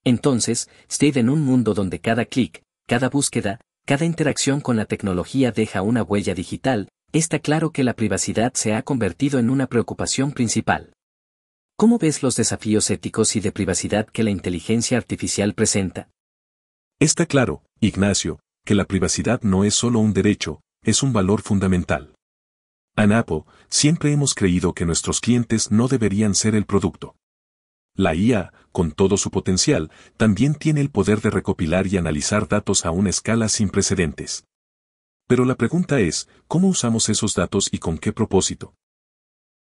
Entonces, 0.06 0.70
Steve 0.90 1.20
en 1.20 1.30
un 1.30 1.42
mundo 1.42 1.74
donde 1.74 2.00
cada 2.00 2.24
clic, 2.24 2.64
cada 2.88 3.10
búsqueda, 3.10 3.60
cada 3.86 4.06
interacción 4.06 4.62
con 4.62 4.78
la 4.78 4.86
tecnología 4.86 5.52
deja 5.52 5.82
una 5.82 6.04
huella 6.04 6.34
digital, 6.34 6.88
está 7.12 7.40
claro 7.40 7.72
que 7.72 7.84
la 7.84 7.96
privacidad 7.96 8.54
se 8.54 8.76
ha 8.76 8.82
convertido 8.82 9.40
en 9.40 9.50
una 9.50 9.68
preocupación 9.68 10.32
principal. 10.32 10.94
¿Cómo 11.76 11.98
ves 11.98 12.24
los 12.24 12.38
desafíos 12.38 12.90
éticos 12.92 13.36
y 13.36 13.42
de 13.42 13.52
privacidad 13.52 14.08
que 14.08 14.24
la 14.24 14.30
inteligencia 14.30 14.96
artificial 14.96 15.54
presenta? 15.54 16.08
Está 16.98 17.26
claro, 17.26 17.62
Ignacio, 17.82 18.40
que 18.66 18.74
la 18.74 18.86
privacidad 18.86 19.42
no 19.42 19.66
es 19.66 19.76
solo 19.76 20.00
un 20.00 20.14
derecho, 20.14 20.62
es 20.82 21.04
un 21.04 21.12
valor 21.12 21.42
fundamental. 21.42 22.14
Apple, 22.96 23.44
siempre 23.70 24.12
hemos 24.12 24.34
creído 24.34 24.74
que 24.74 24.86
nuestros 24.86 25.20
clientes 25.20 25.72
no 25.72 25.88
deberían 25.88 26.36
ser 26.36 26.56
el 26.56 26.66
producto. 26.66 27.16
La 27.96 28.16
IA, 28.16 28.54
con 28.72 28.92
todo 28.92 29.18
su 29.18 29.30
potencial, 29.30 29.92
también 30.18 30.56
tiene 30.56 30.82
el 30.82 30.90
poder 30.90 31.22
de 31.22 31.30
recopilar 31.30 31.88
y 31.88 31.98
analizar 31.98 32.48
datos 32.48 32.86
a 32.86 32.92
una 32.92 33.10
escala 33.10 33.50
sin 33.50 33.70
precedentes. 33.70 34.46
Pero 35.28 35.46
la 35.46 35.56
pregunta 35.56 36.00
es, 36.00 36.28
¿cómo 36.48 36.68
usamos 36.68 37.10
esos 37.10 37.34
datos 37.36 37.70
y 37.72 37.78
con 37.78 37.98
qué 37.98 38.12
propósito? 38.12 38.74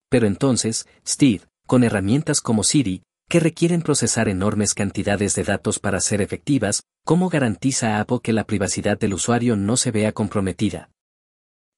Pero 0.10 0.28
entonces, 0.28 0.88
Steve, 1.08 1.42
con 1.66 1.84
herramientas 1.84 2.40
como 2.40 2.64
Siri, 2.64 3.02
que 3.30 3.40
requieren 3.40 3.82
procesar 3.82 4.30
enormes 4.30 4.74
cantidades 4.76 5.34
de 5.34 5.44
datos 5.44 5.80
para 5.80 6.00
ser 6.00 6.22
efectivas, 6.22 6.84
¿cómo 7.04 7.30
garantiza 7.30 8.00
Apple 8.00 8.20
que 8.22 8.34
la 8.34 8.46
privacidad 8.46 9.00
del 9.00 9.16
usuario 9.16 9.56
no 9.56 9.76
se 9.76 9.90
vea 9.90 10.12
comprometida? 10.12 10.93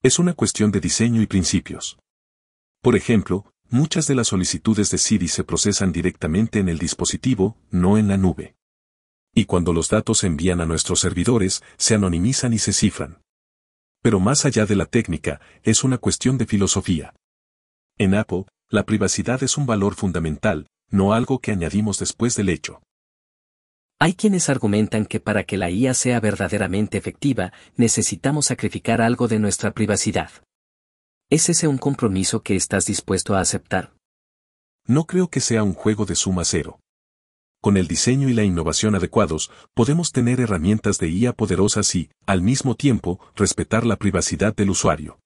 Es 0.05 0.19
una 0.19 0.35
cuestión 0.35 0.69
de 0.69 0.79
diseño 0.79 1.23
y 1.23 1.25
principios. 1.25 1.97
Por 2.83 2.95
ejemplo, 2.95 3.51
muchas 3.71 4.05
de 4.05 4.13
las 4.13 4.27
solicitudes 4.27 4.91
de 4.91 4.99
Siri 4.99 5.27
se 5.27 5.43
procesan 5.43 5.91
directamente 5.91 6.59
en 6.59 6.69
el 6.69 6.77
dispositivo, 6.77 7.57
no 7.71 7.97
en 7.97 8.09
la 8.09 8.15
nube. 8.15 8.55
Y 9.33 9.45
cuando 9.45 9.73
los 9.73 9.89
datos 9.89 10.19
se 10.19 10.27
envían 10.27 10.61
a 10.61 10.67
nuestros 10.67 10.99
servidores, 10.99 11.63
se 11.77 11.95
anonimizan 11.95 12.53
y 12.53 12.59
se 12.59 12.71
cifran. 12.71 13.23
Pero 14.03 14.19
más 14.19 14.45
allá 14.45 14.67
de 14.67 14.75
la 14.75 14.85
técnica, 14.85 15.41
es 15.63 15.83
una 15.83 15.97
cuestión 15.97 16.37
de 16.37 16.45
filosofía. 16.45 17.15
En 17.97 18.13
Apple, 18.13 18.45
la 18.69 18.85
privacidad 18.85 19.41
es 19.41 19.57
un 19.57 19.65
valor 19.65 19.95
fundamental, 19.95 20.67
no 20.91 21.13
algo 21.13 21.39
que 21.39 21.51
añadimos 21.51 21.97
después 21.97 22.35
del 22.35 22.49
hecho. 22.49 22.83
Hay 23.99 24.13
quienes 24.13 24.49
argumentan 24.49 25.05
que 25.05 25.21
para 25.21 25.45
que 25.45 25.57
la 25.57 25.69
IA 25.69 25.93
sea 25.93 26.19
verdaderamente 26.19 26.97
efectiva, 26.97 27.53
necesitamos 27.77 28.47
sacrificar 28.47 29.01
algo 29.01 29.27
de 29.27 29.39
nuestra 29.39 29.71
privacidad. 29.71 30.31
¿Es 31.29 31.49
ese 31.49 31.67
un 31.67 31.77
compromiso 31.77 32.43
que 32.43 32.55
estás 32.55 32.85
dispuesto 32.85 33.35
a 33.35 33.39
aceptar? 33.39 33.93
No 34.85 35.05
creo 35.05 35.29
que 35.29 35.39
sea 35.39 35.63
un 35.63 35.73
juego 35.73 36.05
de 36.05 36.15
suma 36.15 36.43
cero. 36.43 36.79
Con 37.61 37.77
el 37.77 37.87
diseño 37.87 38.29
y 38.29 38.33
la 38.33 38.43
innovación 38.43 38.93
adecuados, 38.95 39.49
podemos 39.73 40.11
tener 40.11 40.39
herramientas 40.39 40.99
de 40.99 41.09
IA 41.09 41.33
poderosas 41.33 41.95
y, 41.95 42.11
al 42.27 42.41
mismo 42.41 42.75
tiempo, 42.75 43.19
respetar 43.35 43.85
la 43.85 43.95
privacidad 43.95 44.53
del 44.53 44.69
usuario. 44.69 45.19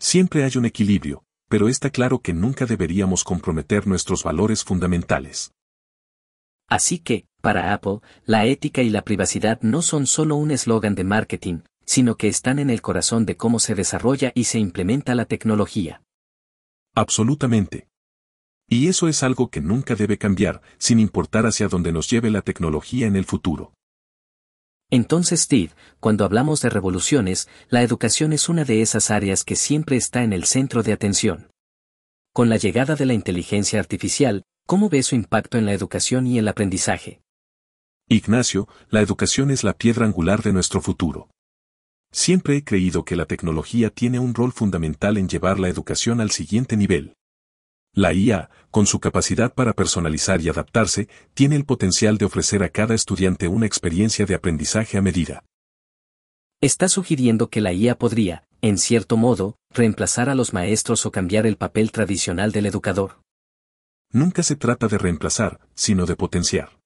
Siempre 0.00 0.42
hay 0.42 0.56
un 0.56 0.64
equilibrio, 0.64 1.22
pero 1.48 1.68
está 1.68 1.90
claro 1.90 2.20
que 2.20 2.32
nunca 2.32 2.66
deberíamos 2.66 3.22
comprometer 3.22 3.86
nuestros 3.86 4.24
valores 4.24 4.64
fundamentales. 4.64 5.52
Así 6.68 6.98
que, 6.98 7.26
para 7.42 7.74
Apple, 7.74 7.98
la 8.24 8.46
ética 8.46 8.80
y 8.80 8.88
la 8.88 9.02
privacidad 9.02 9.60
no 9.60 9.82
son 9.82 10.06
solo 10.06 10.36
un 10.36 10.50
eslogan 10.50 10.94
de 10.94 11.04
marketing, 11.04 11.58
sino 11.84 12.16
que 12.16 12.28
están 12.28 12.58
en 12.58 12.70
el 12.70 12.80
corazón 12.80 13.26
de 13.26 13.36
cómo 13.36 13.58
se 13.58 13.74
desarrolla 13.74 14.32
y 14.34 14.44
se 14.44 14.58
implementa 14.58 15.14
la 15.14 15.26
tecnología. 15.26 16.02
Absolutamente. 16.94 17.88
Y 18.68 18.88
eso 18.88 19.08
es 19.08 19.22
algo 19.22 19.50
que 19.50 19.60
nunca 19.60 19.94
debe 19.94 20.16
cambiar, 20.16 20.62
sin 20.78 20.98
importar 20.98 21.44
hacia 21.44 21.68
dónde 21.68 21.92
nos 21.92 22.08
lleve 22.08 22.30
la 22.30 22.40
tecnología 22.40 23.06
en 23.06 23.16
el 23.16 23.26
futuro. 23.26 23.74
Entonces, 24.88 25.40
Steve, 25.40 25.72
cuando 26.00 26.24
hablamos 26.24 26.62
de 26.62 26.70
revoluciones, 26.70 27.48
la 27.68 27.82
educación 27.82 28.32
es 28.32 28.48
una 28.48 28.64
de 28.64 28.80
esas 28.80 29.10
áreas 29.10 29.44
que 29.44 29.56
siempre 29.56 29.96
está 29.96 30.22
en 30.22 30.32
el 30.32 30.44
centro 30.44 30.82
de 30.82 30.92
atención. 30.92 31.50
Con 32.32 32.48
la 32.48 32.56
llegada 32.56 32.94
de 32.94 33.04
la 33.04 33.14
inteligencia 33.14 33.80
artificial, 33.80 34.44
¿Cómo 34.66 34.88
ve 34.88 35.02
su 35.02 35.14
impacto 35.14 35.58
en 35.58 35.66
la 35.66 35.72
educación 35.72 36.26
y 36.26 36.38
el 36.38 36.48
aprendizaje? 36.48 37.20
Ignacio, 38.12 38.68
la 38.90 39.00
educación 39.00 39.50
es 39.50 39.64
la 39.64 39.74
piedra 39.74 40.06
angular 40.06 40.42
de 40.42 40.52
nuestro 40.52 40.80
futuro. 40.80 41.28
Siempre 42.12 42.56
he 42.56 42.64
creído 42.64 43.04
que 43.04 43.16
la 43.16 43.24
tecnología 43.24 43.90
tiene 43.90 44.18
un 44.18 44.34
rol 44.34 44.52
fundamental 44.52 45.16
en 45.16 45.28
llevar 45.28 45.58
la 45.58 45.68
educación 45.68 46.20
al 46.20 46.30
siguiente 46.30 46.76
nivel. 46.76 47.14
La 47.94 48.12
IA, 48.12 48.50
con 48.70 48.86
su 48.86 49.00
capacidad 49.00 49.54
para 49.54 49.72
personalizar 49.72 50.40
y 50.40 50.48
adaptarse, 50.48 51.08
tiene 51.34 51.56
el 51.56 51.64
potencial 51.64 52.18
de 52.18 52.26
ofrecer 52.26 52.62
a 52.62 52.68
cada 52.68 52.94
estudiante 52.94 53.48
una 53.48 53.66
experiencia 53.66 54.26
de 54.26 54.34
aprendizaje 54.34 54.98
a 54.98 55.02
medida. 55.02 55.44
Está 56.60 56.88
sugiriendo 56.88 57.48
que 57.48 57.60
la 57.60 57.72
IA 57.72 57.98
podría, 57.98 58.44
en 58.60 58.78
cierto 58.78 59.16
modo, 59.16 59.56
reemplazar 59.70 60.28
a 60.28 60.34
los 60.34 60.52
maestros 60.52 61.06
o 61.06 61.10
cambiar 61.10 61.46
el 61.46 61.56
papel 61.56 61.92
tradicional 61.92 62.52
del 62.52 62.66
educador 62.66 63.22
nunca 64.12 64.42
se 64.42 64.56
trata 64.56 64.88
de 64.88 64.98
reemplazar, 64.98 65.60
sino 65.74 66.06
de 66.06 66.16
potenciar. 66.16 66.81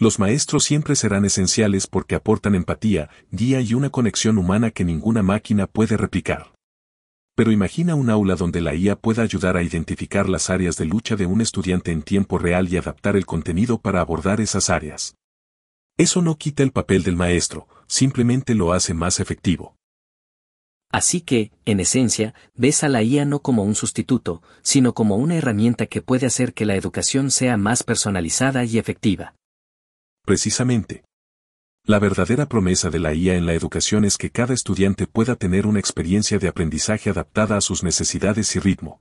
Los 0.00 0.18
maestros 0.18 0.64
siempre 0.64 0.96
serán 0.96 1.26
esenciales 1.26 1.86
porque 1.86 2.14
aportan 2.14 2.54
empatía, 2.54 3.10
guía 3.30 3.60
y 3.60 3.74
una 3.74 3.90
conexión 3.90 4.38
humana 4.38 4.70
que 4.70 4.82
ninguna 4.82 5.22
máquina 5.22 5.66
puede 5.66 5.98
replicar. 5.98 6.54
Pero 7.36 7.52
imagina 7.52 7.94
un 7.96 8.08
aula 8.08 8.34
donde 8.34 8.62
la 8.62 8.74
IA 8.74 8.96
pueda 8.96 9.22
ayudar 9.22 9.58
a 9.58 9.62
identificar 9.62 10.26
las 10.26 10.48
áreas 10.48 10.78
de 10.78 10.86
lucha 10.86 11.16
de 11.16 11.26
un 11.26 11.42
estudiante 11.42 11.92
en 11.92 12.00
tiempo 12.00 12.38
real 12.38 12.72
y 12.72 12.78
adaptar 12.78 13.14
el 13.14 13.26
contenido 13.26 13.76
para 13.76 14.00
abordar 14.00 14.40
esas 14.40 14.70
áreas. 14.70 15.16
Eso 15.98 16.22
no 16.22 16.38
quita 16.38 16.62
el 16.62 16.72
papel 16.72 17.02
del 17.02 17.16
maestro, 17.16 17.68
simplemente 17.86 18.54
lo 18.54 18.72
hace 18.72 18.94
más 18.94 19.20
efectivo. 19.20 19.76
Así 20.90 21.20
que, 21.20 21.52
en 21.66 21.78
esencia, 21.78 22.32
ves 22.54 22.84
a 22.84 22.88
la 22.88 23.02
IA 23.02 23.26
no 23.26 23.42
como 23.42 23.64
un 23.64 23.74
sustituto, 23.74 24.42
sino 24.62 24.94
como 24.94 25.16
una 25.16 25.36
herramienta 25.36 25.84
que 25.84 26.00
puede 26.00 26.26
hacer 26.26 26.54
que 26.54 26.64
la 26.64 26.74
educación 26.74 27.30
sea 27.30 27.58
más 27.58 27.82
personalizada 27.82 28.64
y 28.64 28.78
efectiva. 28.78 29.34
Precisamente. 30.24 31.04
La 31.84 31.98
verdadera 31.98 32.46
promesa 32.46 32.90
de 32.90 32.98
la 32.98 33.14
IA 33.14 33.36
en 33.36 33.46
la 33.46 33.54
educación 33.54 34.04
es 34.04 34.18
que 34.18 34.30
cada 34.30 34.54
estudiante 34.54 35.06
pueda 35.06 35.36
tener 35.36 35.66
una 35.66 35.80
experiencia 35.80 36.38
de 36.38 36.48
aprendizaje 36.48 37.10
adaptada 37.10 37.56
a 37.56 37.60
sus 37.60 37.82
necesidades 37.82 38.54
y 38.54 38.60
ritmo. 38.60 39.00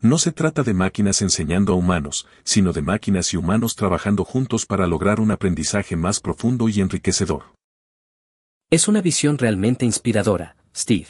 No 0.00 0.18
se 0.18 0.32
trata 0.32 0.64
de 0.64 0.74
máquinas 0.74 1.22
enseñando 1.22 1.72
a 1.72 1.76
humanos, 1.76 2.26
sino 2.42 2.72
de 2.72 2.82
máquinas 2.82 3.32
y 3.32 3.36
humanos 3.36 3.76
trabajando 3.76 4.24
juntos 4.24 4.66
para 4.66 4.88
lograr 4.88 5.20
un 5.20 5.30
aprendizaje 5.30 5.94
más 5.94 6.18
profundo 6.18 6.68
y 6.68 6.80
enriquecedor. 6.80 7.54
Es 8.68 8.88
una 8.88 9.00
visión 9.00 9.38
realmente 9.38 9.84
inspiradora, 9.84 10.56
Steve. 10.74 11.06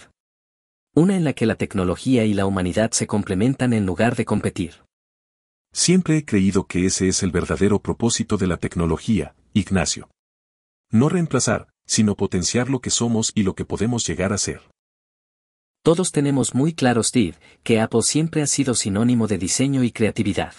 Una 0.94 1.16
en 1.16 1.24
la 1.24 1.32
que 1.32 1.46
la 1.46 1.54
tecnología 1.54 2.26
y 2.26 2.34
la 2.34 2.44
humanidad 2.44 2.90
se 2.90 3.06
complementan 3.06 3.72
en 3.72 3.86
lugar 3.86 4.14
de 4.14 4.26
competir. 4.26 4.82
Siempre 5.72 6.18
he 6.18 6.24
creído 6.24 6.66
que 6.66 6.84
ese 6.84 7.08
es 7.08 7.22
el 7.22 7.30
verdadero 7.30 7.80
propósito 7.80 8.36
de 8.36 8.46
la 8.46 8.58
tecnología, 8.58 9.34
Ignacio. 9.54 10.10
No 10.90 11.08
reemplazar, 11.08 11.68
sino 11.86 12.14
potenciar 12.14 12.68
lo 12.68 12.80
que 12.80 12.90
somos 12.90 13.32
y 13.34 13.42
lo 13.42 13.54
que 13.54 13.64
podemos 13.64 14.06
llegar 14.06 14.32
a 14.32 14.38
ser. 14.38 14.60
Todos 15.82 16.12
tenemos 16.12 16.54
muy 16.54 16.74
claro, 16.74 17.02
Steve, 17.02 17.36
que 17.62 17.80
Apple 17.80 18.02
siempre 18.02 18.42
ha 18.42 18.46
sido 18.46 18.74
sinónimo 18.74 19.26
de 19.26 19.38
diseño 19.38 19.82
y 19.82 19.90
creatividad. 19.90 20.54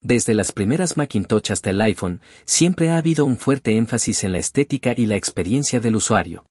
Desde 0.00 0.34
las 0.34 0.52
primeras 0.52 0.96
Macintosh 0.96 1.52
hasta 1.52 1.70
el 1.70 1.80
iPhone, 1.80 2.20
siempre 2.44 2.90
ha 2.90 2.96
habido 2.96 3.26
un 3.26 3.36
fuerte 3.36 3.76
énfasis 3.76 4.24
en 4.24 4.32
la 4.32 4.38
estética 4.38 4.94
y 4.96 5.06
la 5.06 5.16
experiencia 5.16 5.80
del 5.80 5.96
usuario. 5.96 6.46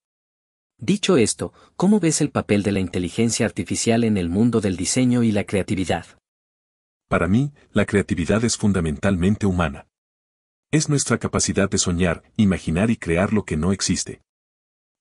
Dicho 0.80 1.18
esto, 1.18 1.54
¿cómo 1.76 2.00
ves 2.00 2.22
el 2.22 2.30
papel 2.30 2.64
de 2.64 2.72
la 2.72 2.80
inteligencia 2.80 3.46
artificial 3.46 4.04
en 4.04 4.18
el 4.18 4.30
mundo 4.30 4.62
del 4.62 4.78
diseño 4.78 5.24
y 5.24 5.32
la 5.32 5.44
creatividad? 5.44 6.06
Para 7.08 7.28
mí, 7.28 7.54
la 7.72 7.86
creatividad 7.86 8.44
es 8.44 8.58
fundamentalmente 8.58 9.46
humana. 9.46 9.88
Es 10.72 10.90
nuestra 10.90 11.20
capacidad 11.20 11.70
de 11.70 11.78
soñar, 11.78 12.24
imaginar 12.36 12.90
y 12.90 12.98
crear 12.98 13.34
lo 13.34 13.46
que 13.46 13.58
no 13.58 13.72
existe. 13.72 14.22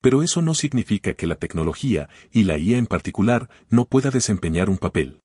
Pero 0.02 0.22
eso 0.22 0.42
no 0.42 0.54
significa 0.54 1.14
que 1.14 1.26
la 1.26 1.36
tecnología, 1.36 2.08
y 2.30 2.44
la 2.44 2.58
IA 2.58 2.76
en 2.76 2.86
particular, 2.86 3.48
no 3.70 3.86
pueda 3.86 4.10
desempeñar 4.10 4.68
un 4.68 4.78
papel. 4.78 5.20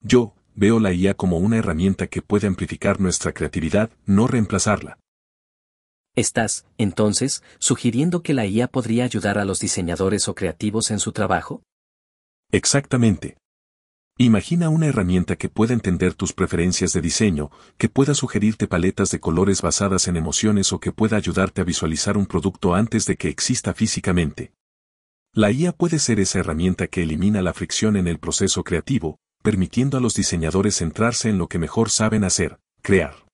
Yo, 0.00 0.34
veo 0.54 0.80
la 0.80 0.92
IA 0.92 1.14
como 1.14 1.38
una 1.38 1.58
herramienta 1.58 2.06
que 2.06 2.22
puede 2.22 2.46
amplificar 2.46 3.00
nuestra 3.00 3.32
creatividad, 3.32 3.90
no 4.06 4.26
reemplazarla. 4.26 4.98
¿Estás, 6.14 6.64
entonces, 6.78 7.42
sugiriendo 7.58 8.22
que 8.22 8.32
la 8.32 8.46
IA 8.46 8.68
podría 8.68 9.04
ayudar 9.04 9.38
a 9.38 9.44
los 9.44 9.60
diseñadores 9.60 10.28
o 10.28 10.34
creativos 10.34 10.90
en 10.90 10.98
su 10.98 11.12
trabajo? 11.12 11.62
Exactamente. 12.52 13.36
Imagina 14.18 14.70
una 14.70 14.86
herramienta 14.86 15.36
que 15.36 15.50
pueda 15.50 15.74
entender 15.74 16.14
tus 16.14 16.32
preferencias 16.32 16.94
de 16.94 17.02
diseño, 17.02 17.50
que 17.76 17.90
pueda 17.90 18.14
sugerirte 18.14 18.66
paletas 18.66 19.10
de 19.10 19.20
colores 19.20 19.60
basadas 19.60 20.08
en 20.08 20.16
emociones 20.16 20.72
o 20.72 20.80
que 20.80 20.90
pueda 20.90 21.18
ayudarte 21.18 21.60
a 21.60 21.64
visualizar 21.64 22.16
un 22.16 22.24
producto 22.24 22.74
antes 22.74 23.04
de 23.04 23.16
que 23.16 23.28
exista 23.28 23.74
físicamente. 23.74 24.52
La 25.34 25.50
IA 25.50 25.72
puede 25.72 25.98
ser 25.98 26.18
esa 26.18 26.38
herramienta 26.38 26.86
que 26.86 27.02
elimina 27.02 27.42
la 27.42 27.52
fricción 27.52 27.94
en 27.94 28.08
el 28.08 28.18
proceso 28.18 28.64
creativo, 28.64 29.18
permitiendo 29.42 29.98
a 29.98 30.00
los 30.00 30.14
diseñadores 30.14 30.76
centrarse 30.76 31.28
en 31.28 31.36
lo 31.36 31.48
que 31.48 31.58
mejor 31.58 31.90
saben 31.90 32.24
hacer, 32.24 32.58
crear. 32.80 33.26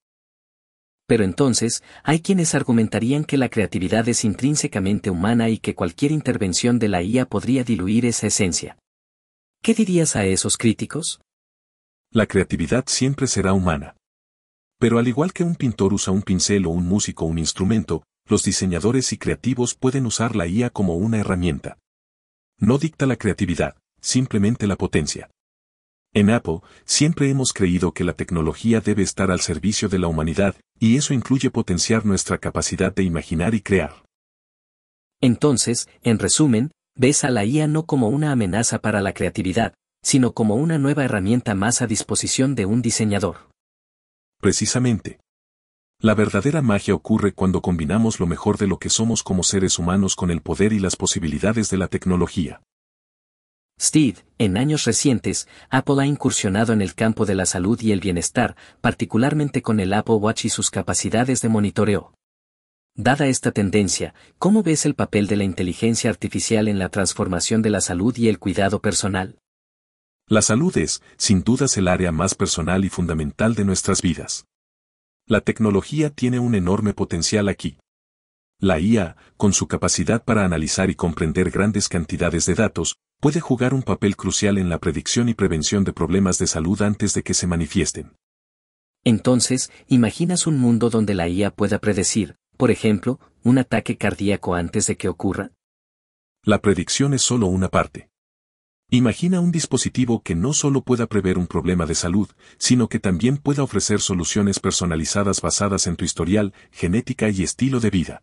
Pero 1.06 1.22
entonces, 1.22 1.84
hay 2.02 2.18
quienes 2.22 2.56
argumentarían 2.56 3.22
que 3.22 3.38
la 3.38 3.50
creatividad 3.50 4.08
es 4.08 4.24
intrínsecamente 4.24 5.10
humana 5.10 5.48
y 5.48 5.58
que 5.58 5.76
cualquier 5.76 6.10
intervención 6.10 6.80
de 6.80 6.88
la 6.88 7.04
IA 7.04 7.26
podría 7.26 7.62
diluir 7.62 8.04
esa 8.04 8.26
esencia. 8.26 8.78
¿Qué 9.64 9.74
dirías 9.74 10.16
a 10.16 10.24
esos 10.26 10.58
críticos? 10.58 11.20
La 12.10 12.26
creatividad 12.26 12.86
siempre 12.88 13.28
será 13.28 13.52
humana. 13.52 13.96
Pero 14.80 14.98
al 14.98 15.06
igual 15.06 15.32
que 15.32 15.44
un 15.44 15.54
pintor 15.54 15.94
usa 15.94 16.12
un 16.12 16.22
pincel 16.22 16.66
o 16.66 16.70
un 16.70 16.84
músico 16.84 17.26
un 17.26 17.38
instrumento, 17.38 18.02
los 18.26 18.42
diseñadores 18.42 19.12
y 19.12 19.18
creativos 19.18 19.76
pueden 19.76 20.04
usar 20.06 20.34
la 20.34 20.48
IA 20.48 20.70
como 20.70 20.96
una 20.96 21.18
herramienta. 21.18 21.78
No 22.58 22.76
dicta 22.76 23.06
la 23.06 23.14
creatividad, 23.14 23.76
simplemente 24.00 24.66
la 24.66 24.74
potencia. 24.74 25.30
En 26.12 26.30
Apple, 26.30 26.58
siempre 26.84 27.30
hemos 27.30 27.52
creído 27.52 27.92
que 27.92 28.02
la 28.02 28.14
tecnología 28.14 28.80
debe 28.80 29.04
estar 29.04 29.30
al 29.30 29.42
servicio 29.42 29.88
de 29.88 30.00
la 30.00 30.08
humanidad, 30.08 30.56
y 30.80 30.96
eso 30.96 31.14
incluye 31.14 31.52
potenciar 31.52 32.04
nuestra 32.04 32.38
capacidad 32.38 32.92
de 32.92 33.04
imaginar 33.04 33.54
y 33.54 33.60
crear. 33.60 33.94
Entonces, 35.20 35.88
en 36.02 36.18
resumen, 36.18 36.72
ves 36.94 37.24
a 37.24 37.30
la 37.30 37.44
IA 37.44 37.66
no 37.66 37.86
como 37.86 38.08
una 38.08 38.32
amenaza 38.32 38.80
para 38.80 39.00
la 39.00 39.12
creatividad, 39.12 39.74
sino 40.02 40.32
como 40.32 40.56
una 40.56 40.78
nueva 40.78 41.04
herramienta 41.04 41.54
más 41.54 41.82
a 41.82 41.86
disposición 41.86 42.54
de 42.54 42.66
un 42.66 42.82
diseñador. 42.82 43.48
Precisamente. 44.40 45.20
La 46.00 46.14
verdadera 46.14 46.62
magia 46.62 46.94
ocurre 46.94 47.32
cuando 47.32 47.62
combinamos 47.62 48.18
lo 48.18 48.26
mejor 48.26 48.58
de 48.58 48.66
lo 48.66 48.78
que 48.78 48.90
somos 48.90 49.22
como 49.22 49.44
seres 49.44 49.78
humanos 49.78 50.16
con 50.16 50.32
el 50.32 50.42
poder 50.42 50.72
y 50.72 50.80
las 50.80 50.96
posibilidades 50.96 51.70
de 51.70 51.76
la 51.76 51.86
tecnología. 51.86 52.60
Steve, 53.80 54.18
en 54.38 54.56
años 54.56 54.84
recientes, 54.84 55.48
Apple 55.70 55.96
ha 56.00 56.06
incursionado 56.06 56.72
en 56.72 56.82
el 56.82 56.94
campo 56.94 57.24
de 57.24 57.34
la 57.34 57.46
salud 57.46 57.80
y 57.80 57.92
el 57.92 58.00
bienestar, 58.00 58.56
particularmente 58.80 59.62
con 59.62 59.80
el 59.80 59.92
Apple 59.92 60.16
Watch 60.16 60.44
y 60.44 60.50
sus 60.50 60.70
capacidades 60.70 61.40
de 61.40 61.48
monitoreo. 61.48 62.12
Dada 62.94 63.26
esta 63.26 63.52
tendencia, 63.52 64.14
¿cómo 64.38 64.62
ves 64.62 64.84
el 64.84 64.94
papel 64.94 65.26
de 65.26 65.36
la 65.36 65.44
inteligencia 65.44 66.10
artificial 66.10 66.68
en 66.68 66.78
la 66.78 66.90
transformación 66.90 67.62
de 67.62 67.70
la 67.70 67.80
salud 67.80 68.14
y 68.18 68.28
el 68.28 68.38
cuidado 68.38 68.82
personal? 68.82 69.38
La 70.28 70.42
salud 70.42 70.76
es, 70.76 71.00
sin 71.16 71.42
dudas, 71.42 71.78
el 71.78 71.88
área 71.88 72.12
más 72.12 72.34
personal 72.34 72.84
y 72.84 72.90
fundamental 72.90 73.54
de 73.54 73.64
nuestras 73.64 74.02
vidas. 74.02 74.44
La 75.26 75.40
tecnología 75.40 76.10
tiene 76.10 76.38
un 76.38 76.54
enorme 76.54 76.92
potencial 76.92 77.48
aquí. 77.48 77.78
La 78.60 78.78
IA, 78.78 79.16
con 79.38 79.54
su 79.54 79.68
capacidad 79.68 80.22
para 80.22 80.44
analizar 80.44 80.90
y 80.90 80.94
comprender 80.94 81.50
grandes 81.50 81.88
cantidades 81.88 82.44
de 82.44 82.54
datos, 82.54 82.96
puede 83.20 83.40
jugar 83.40 83.72
un 83.72 83.82
papel 83.82 84.16
crucial 84.16 84.58
en 84.58 84.68
la 84.68 84.78
predicción 84.78 85.30
y 85.30 85.34
prevención 85.34 85.84
de 85.84 85.94
problemas 85.94 86.36
de 86.36 86.46
salud 86.46 86.82
antes 86.82 87.14
de 87.14 87.22
que 87.22 87.32
se 87.32 87.46
manifiesten. 87.46 88.12
Entonces, 89.02 89.72
¿imaginas 89.88 90.46
un 90.46 90.58
mundo 90.58 90.90
donde 90.90 91.14
la 91.14 91.26
IA 91.26 91.50
pueda 91.50 91.78
predecir, 91.78 92.36
por 92.62 92.70
ejemplo, 92.70 93.18
un 93.42 93.58
ataque 93.58 93.96
cardíaco 93.96 94.54
antes 94.54 94.86
de 94.86 94.96
que 94.96 95.08
ocurra? 95.08 95.50
La 96.44 96.60
predicción 96.60 97.12
es 97.12 97.20
solo 97.20 97.48
una 97.48 97.68
parte. 97.68 98.08
Imagina 98.88 99.40
un 99.40 99.50
dispositivo 99.50 100.22
que 100.22 100.36
no 100.36 100.52
solo 100.52 100.82
pueda 100.82 101.08
prever 101.08 101.38
un 101.38 101.48
problema 101.48 101.86
de 101.86 101.96
salud, 101.96 102.28
sino 102.58 102.88
que 102.88 103.00
también 103.00 103.38
pueda 103.38 103.64
ofrecer 103.64 103.98
soluciones 103.98 104.60
personalizadas 104.60 105.40
basadas 105.40 105.88
en 105.88 105.96
tu 105.96 106.04
historial, 106.04 106.54
genética 106.70 107.30
y 107.30 107.42
estilo 107.42 107.80
de 107.80 107.90
vida. 107.90 108.22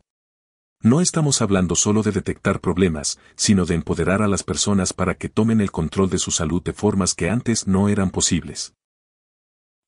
No 0.82 1.02
estamos 1.02 1.42
hablando 1.42 1.76
solo 1.76 2.02
de 2.02 2.14
detectar 2.14 2.62
problemas, 2.62 3.20
sino 3.36 3.66
de 3.66 3.76
empoderar 3.76 4.22
a 4.22 4.30
las 4.30 4.44
personas 4.44 4.94
para 4.94 5.16
que 5.16 5.28
tomen 5.28 5.60
el 5.60 5.72
control 5.72 6.10
de 6.10 6.18
su 6.18 6.32
salud 6.32 6.64
de 6.64 6.72
formas 6.72 7.14
que 7.14 7.30
antes 7.30 7.68
no 7.68 7.90
eran 7.90 8.10
posibles. 8.10 8.74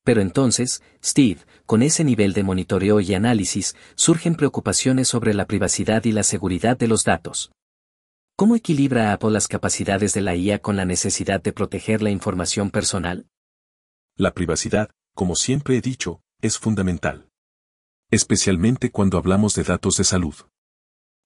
Pero 0.04 0.20
entonces, 0.20 0.82
Steve, 1.02 1.40
con 1.66 1.82
ese 1.82 2.04
nivel 2.04 2.32
de 2.32 2.42
monitoreo 2.42 3.00
y 3.00 3.14
análisis, 3.14 3.76
surgen 3.94 4.34
preocupaciones 4.34 5.08
sobre 5.08 5.32
la 5.32 5.46
privacidad 5.46 6.04
y 6.04 6.12
la 6.12 6.24
seguridad 6.24 6.76
de 6.76 6.88
los 6.88 7.04
datos. 7.04 7.52
¿Cómo 8.36 8.56
equilibra 8.56 9.12
Apple 9.12 9.30
las 9.30 9.46
capacidades 9.46 10.14
de 10.14 10.22
la 10.22 10.34
IA 10.34 10.60
con 10.60 10.76
la 10.76 10.84
necesidad 10.84 11.40
de 11.42 11.52
proteger 11.52 12.02
la 12.02 12.10
información 12.10 12.70
personal? 12.70 13.26
La 14.16 14.34
privacidad, 14.34 14.90
como 15.14 15.36
siempre 15.36 15.76
he 15.76 15.80
dicho, 15.80 16.20
es 16.40 16.58
fundamental. 16.58 17.28
Especialmente 18.10 18.90
cuando 18.90 19.18
hablamos 19.18 19.54
de 19.54 19.62
datos 19.62 19.96
de 19.96 20.04
salud. 20.04 20.34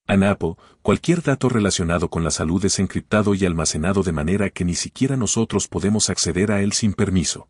En 0.07 0.23
Apple, 0.23 0.55
cualquier 0.81 1.21
dato 1.23 1.49
relacionado 1.49 2.09
con 2.09 2.23
la 2.23 2.31
salud 2.31 2.63
es 2.63 2.79
encriptado 2.79 3.33
y 3.33 3.45
almacenado 3.45 4.03
de 4.03 4.11
manera 4.11 4.49
que 4.51 4.63
ni 4.63 4.75
siquiera 4.75 5.17
nosotros 5.17 5.67
podemos 5.67 6.09
acceder 6.09 6.51
a 6.51 6.61
él 6.61 6.71
sin 6.73 6.93
permiso. 6.93 7.49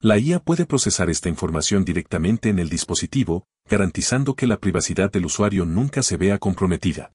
La 0.00 0.16
IA 0.16 0.38
puede 0.38 0.64
procesar 0.64 1.10
esta 1.10 1.28
información 1.28 1.84
directamente 1.84 2.50
en 2.50 2.60
el 2.60 2.68
dispositivo, 2.68 3.48
garantizando 3.68 4.34
que 4.34 4.46
la 4.46 4.60
privacidad 4.60 5.10
del 5.10 5.26
usuario 5.26 5.64
nunca 5.64 6.04
se 6.04 6.16
vea 6.16 6.38
comprometida. 6.38 7.12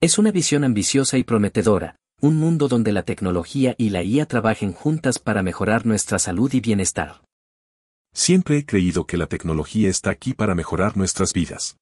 Es 0.00 0.18
una 0.18 0.32
visión 0.32 0.64
ambiciosa 0.64 1.16
y 1.16 1.22
prometedora, 1.22 1.94
un 2.20 2.38
mundo 2.38 2.66
donde 2.66 2.90
la 2.90 3.04
tecnología 3.04 3.76
y 3.78 3.90
la 3.90 4.02
IA 4.02 4.26
trabajen 4.26 4.72
juntas 4.72 5.20
para 5.20 5.44
mejorar 5.44 5.86
nuestra 5.86 6.18
salud 6.18 6.52
y 6.52 6.60
bienestar. 6.60 7.22
Siempre 8.12 8.58
he 8.58 8.66
creído 8.66 9.06
que 9.06 9.16
la 9.16 9.26
tecnología 9.26 9.88
está 9.88 10.10
aquí 10.10 10.34
para 10.34 10.56
mejorar 10.56 10.96
nuestras 10.96 11.32
vidas. 11.32 11.76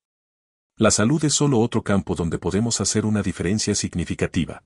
La 0.77 0.90
salud 0.90 1.24
es 1.24 1.33
solo 1.33 1.61
otro 1.61 1.83
campo 1.83 2.14
donde 2.14 2.38
podemos 2.38 2.83
hacer 2.83 3.07
una 3.07 3.22
diferencia 3.22 3.74
significativa. 3.74 4.64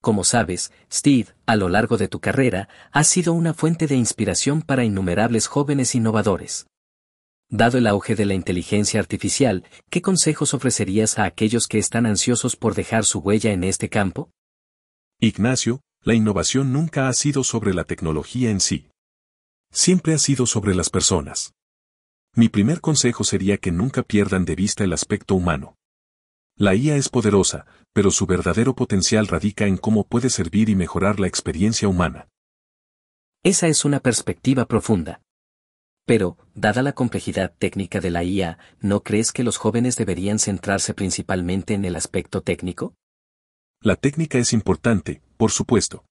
Como 0.00 0.24
sabes, 0.24 0.72
Steve, 0.90 1.28
a 1.44 1.56
lo 1.56 1.68
largo 1.68 1.98
de 1.98 2.08
tu 2.08 2.20
carrera, 2.20 2.68
has 2.90 3.06
sido 3.06 3.34
una 3.34 3.52
fuente 3.52 3.86
de 3.86 3.96
inspiración 3.96 4.62
para 4.62 4.84
innumerables 4.84 5.46
jóvenes 5.46 5.94
innovadores. 5.94 6.66
Dado 7.50 7.78
el 7.78 7.86
auge 7.86 8.14
de 8.14 8.24
la 8.24 8.34
inteligencia 8.34 9.00
artificial, 9.00 9.64
¿qué 9.90 10.00
consejos 10.00 10.54
ofrecerías 10.54 11.18
a 11.18 11.24
aquellos 11.24 11.66
que 11.66 11.78
están 11.78 12.06
ansiosos 12.06 12.56
por 12.56 12.74
dejar 12.74 13.04
su 13.04 13.18
huella 13.18 13.52
en 13.52 13.64
este 13.64 13.88
campo? 13.88 14.30
Ignacio, 15.18 15.80
la 16.02 16.14
innovación 16.14 16.72
nunca 16.72 17.08
ha 17.08 17.12
sido 17.12 17.44
sobre 17.44 17.74
la 17.74 17.84
tecnología 17.84 18.50
en 18.50 18.60
sí. 18.60 18.88
Siempre 19.70 20.14
ha 20.14 20.18
sido 20.18 20.46
sobre 20.46 20.74
las 20.74 20.88
personas. 20.88 21.52
Mi 22.34 22.48
primer 22.48 22.80
consejo 22.80 23.24
sería 23.24 23.58
que 23.58 23.72
nunca 23.72 24.02
pierdan 24.02 24.44
de 24.44 24.54
vista 24.54 24.84
el 24.84 24.92
aspecto 24.92 25.34
humano. 25.34 25.74
La 26.60 26.74
IA 26.74 26.96
es 26.96 27.08
poderosa, 27.08 27.64
pero 27.94 28.10
su 28.10 28.26
verdadero 28.26 28.74
potencial 28.74 29.28
radica 29.28 29.64
en 29.64 29.78
cómo 29.78 30.04
puede 30.04 30.28
servir 30.28 30.68
y 30.68 30.74
mejorar 30.74 31.18
la 31.18 31.26
experiencia 31.26 31.88
humana. 31.88 32.28
Esa 33.42 33.68
es 33.68 33.86
una 33.86 34.00
perspectiva 34.00 34.66
profunda. 34.66 35.22
Pero, 36.04 36.36
dada 36.54 36.82
la 36.82 36.92
complejidad 36.92 37.54
técnica 37.58 38.00
de 38.00 38.10
la 38.10 38.24
IA, 38.24 38.58
¿no 38.78 39.02
crees 39.02 39.32
que 39.32 39.42
los 39.42 39.56
jóvenes 39.56 39.96
deberían 39.96 40.38
centrarse 40.38 40.92
principalmente 40.92 41.72
en 41.72 41.86
el 41.86 41.96
aspecto 41.96 42.42
técnico? 42.42 42.94
La 43.80 43.96
técnica 43.96 44.36
es 44.36 44.52
importante, 44.52 45.22
por 45.38 45.52
supuesto. 45.52 46.04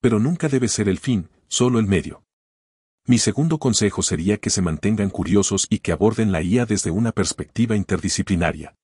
Pero 0.00 0.20
nunca 0.20 0.48
debe 0.48 0.68
ser 0.68 0.88
el 0.88 1.00
fin, 1.00 1.30
solo 1.48 1.80
el 1.80 1.88
medio. 1.88 2.22
Mi 3.08 3.18
segundo 3.18 3.58
consejo 3.58 4.02
sería 4.02 4.36
que 4.36 4.50
se 4.50 4.62
mantengan 4.62 5.10
curiosos 5.10 5.66
y 5.68 5.80
que 5.80 5.90
aborden 5.90 6.30
la 6.30 6.42
IA 6.42 6.64
desde 6.64 6.92
una 6.92 7.10
perspectiva 7.10 7.74
interdisciplinaria. 7.74 8.76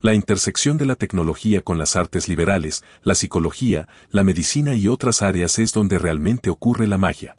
La 0.00 0.14
intersección 0.14 0.78
de 0.78 0.86
la 0.86 0.94
tecnología 0.94 1.60
con 1.60 1.76
las 1.76 1.96
artes 1.96 2.28
liberales, 2.28 2.84
la 3.02 3.16
psicología, 3.16 3.88
la 4.10 4.22
medicina 4.22 4.76
y 4.76 4.86
otras 4.86 5.22
áreas 5.22 5.58
es 5.58 5.72
donde 5.72 5.98
realmente 5.98 6.50
ocurre 6.50 6.86
la 6.86 6.98
magia. 6.98 7.36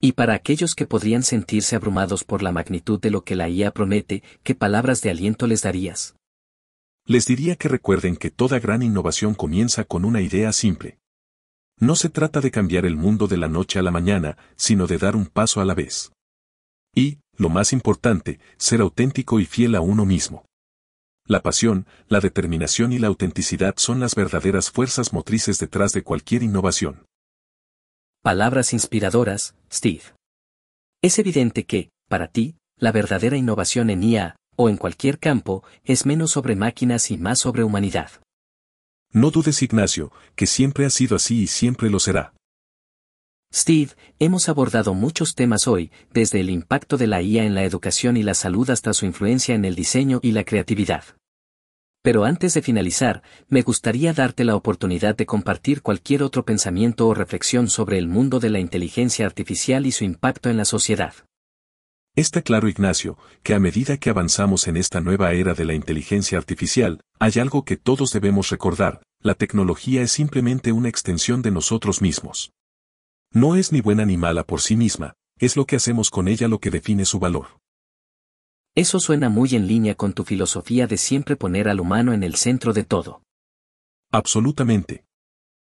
Y 0.00 0.12
para 0.12 0.32
aquellos 0.32 0.74
que 0.74 0.86
podrían 0.86 1.22
sentirse 1.22 1.76
abrumados 1.76 2.24
por 2.24 2.42
la 2.42 2.50
magnitud 2.50 2.98
de 2.98 3.10
lo 3.10 3.24
que 3.24 3.36
la 3.36 3.50
IA 3.50 3.72
promete, 3.72 4.22
¿qué 4.42 4.54
palabras 4.54 5.02
de 5.02 5.10
aliento 5.10 5.46
les 5.46 5.60
darías? 5.60 6.16
Les 7.06 7.26
diría 7.26 7.56
que 7.56 7.68
recuerden 7.68 8.16
que 8.16 8.30
toda 8.30 8.58
gran 8.58 8.82
innovación 8.82 9.34
comienza 9.34 9.84
con 9.84 10.06
una 10.06 10.22
idea 10.22 10.50
simple. 10.54 10.98
No 11.78 11.94
se 11.94 12.08
trata 12.08 12.40
de 12.40 12.50
cambiar 12.50 12.86
el 12.86 12.96
mundo 12.96 13.26
de 13.26 13.36
la 13.36 13.48
noche 13.48 13.78
a 13.78 13.82
la 13.82 13.90
mañana, 13.90 14.38
sino 14.56 14.86
de 14.86 14.96
dar 14.96 15.14
un 15.14 15.26
paso 15.26 15.60
a 15.60 15.66
la 15.66 15.74
vez. 15.74 16.10
Y, 16.94 17.18
lo 17.36 17.50
más 17.50 17.74
importante, 17.74 18.40
ser 18.56 18.80
auténtico 18.80 19.40
y 19.40 19.44
fiel 19.44 19.74
a 19.74 19.82
uno 19.82 20.06
mismo. 20.06 20.46
La 21.26 21.40
pasión, 21.40 21.86
la 22.08 22.20
determinación 22.20 22.92
y 22.92 22.98
la 22.98 23.06
autenticidad 23.06 23.74
son 23.78 23.98
las 23.98 24.14
verdaderas 24.14 24.70
fuerzas 24.70 25.14
motrices 25.14 25.58
detrás 25.58 25.92
de 25.92 26.02
cualquier 26.02 26.42
innovación. 26.42 27.06
Palabras 28.22 28.74
inspiradoras, 28.74 29.54
Steve. 29.72 30.02
Es 31.02 31.18
evidente 31.18 31.64
que, 31.64 31.88
para 32.10 32.28
ti, 32.28 32.56
la 32.76 32.92
verdadera 32.92 33.38
innovación 33.38 33.88
en 33.88 34.02
IA, 34.02 34.36
o 34.56 34.68
en 34.68 34.76
cualquier 34.76 35.18
campo, 35.18 35.64
es 35.82 36.04
menos 36.04 36.30
sobre 36.30 36.56
máquinas 36.56 37.10
y 37.10 37.16
más 37.16 37.38
sobre 37.38 37.64
humanidad. 37.64 38.10
No 39.10 39.30
dudes, 39.30 39.62
Ignacio, 39.62 40.12
que 40.36 40.46
siempre 40.46 40.84
ha 40.84 40.90
sido 40.90 41.16
así 41.16 41.42
y 41.42 41.46
siempre 41.46 41.88
lo 41.88 42.00
será. 42.00 42.34
Steve, 43.54 43.92
hemos 44.18 44.48
abordado 44.48 44.94
muchos 44.94 45.36
temas 45.36 45.68
hoy, 45.68 45.92
desde 46.12 46.40
el 46.40 46.50
impacto 46.50 46.96
de 46.96 47.06
la 47.06 47.22
IA 47.22 47.44
en 47.44 47.54
la 47.54 47.62
educación 47.62 48.16
y 48.16 48.24
la 48.24 48.34
salud 48.34 48.68
hasta 48.68 48.92
su 48.92 49.06
influencia 49.06 49.54
en 49.54 49.64
el 49.64 49.76
diseño 49.76 50.18
y 50.22 50.32
la 50.32 50.42
creatividad. 50.42 51.04
Pero 52.02 52.24
antes 52.24 52.52
de 52.54 52.62
finalizar, 52.62 53.22
me 53.48 53.62
gustaría 53.62 54.12
darte 54.12 54.42
la 54.42 54.56
oportunidad 54.56 55.14
de 55.16 55.24
compartir 55.24 55.82
cualquier 55.82 56.24
otro 56.24 56.44
pensamiento 56.44 57.06
o 57.06 57.14
reflexión 57.14 57.68
sobre 57.70 57.96
el 57.98 58.08
mundo 58.08 58.40
de 58.40 58.50
la 58.50 58.58
inteligencia 58.58 59.24
artificial 59.24 59.86
y 59.86 59.92
su 59.92 60.02
impacto 60.02 60.50
en 60.50 60.56
la 60.56 60.64
sociedad. 60.64 61.14
Está 62.16 62.42
claro, 62.42 62.68
Ignacio, 62.68 63.18
que 63.44 63.54
a 63.54 63.60
medida 63.60 63.98
que 63.98 64.10
avanzamos 64.10 64.66
en 64.66 64.76
esta 64.76 65.00
nueva 65.00 65.32
era 65.32 65.54
de 65.54 65.64
la 65.64 65.74
inteligencia 65.74 66.38
artificial, 66.38 67.02
hay 67.20 67.34
algo 67.40 67.64
que 67.64 67.76
todos 67.76 68.10
debemos 68.10 68.50
recordar, 68.50 69.00
la 69.20 69.34
tecnología 69.34 70.02
es 70.02 70.10
simplemente 70.10 70.72
una 70.72 70.88
extensión 70.88 71.40
de 71.40 71.52
nosotros 71.52 72.02
mismos. 72.02 72.50
No 73.34 73.56
es 73.56 73.72
ni 73.72 73.80
buena 73.80 74.06
ni 74.06 74.16
mala 74.16 74.44
por 74.44 74.60
sí 74.60 74.76
misma, 74.76 75.14
es 75.40 75.56
lo 75.56 75.66
que 75.66 75.74
hacemos 75.74 76.08
con 76.08 76.28
ella 76.28 76.46
lo 76.46 76.60
que 76.60 76.70
define 76.70 77.04
su 77.04 77.18
valor. 77.18 77.58
Eso 78.76 79.00
suena 79.00 79.28
muy 79.28 79.56
en 79.56 79.66
línea 79.66 79.96
con 79.96 80.12
tu 80.12 80.22
filosofía 80.22 80.86
de 80.86 80.96
siempre 80.96 81.34
poner 81.34 81.68
al 81.68 81.80
humano 81.80 82.12
en 82.12 82.22
el 82.22 82.36
centro 82.36 82.72
de 82.72 82.84
todo. 82.84 83.22
Absolutamente. 84.12 85.04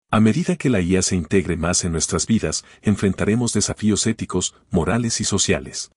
A 0.08 0.20
medida 0.20 0.54
que 0.54 0.70
la 0.70 0.80
IA 0.80 1.02
se 1.02 1.16
integre 1.16 1.56
más 1.56 1.84
en 1.84 1.90
nuestras 1.90 2.28
vidas, 2.28 2.64
enfrentaremos 2.80 3.52
desafíos 3.52 4.06
éticos, 4.06 4.54
morales 4.70 5.20
y 5.20 5.24
sociales. 5.24 5.90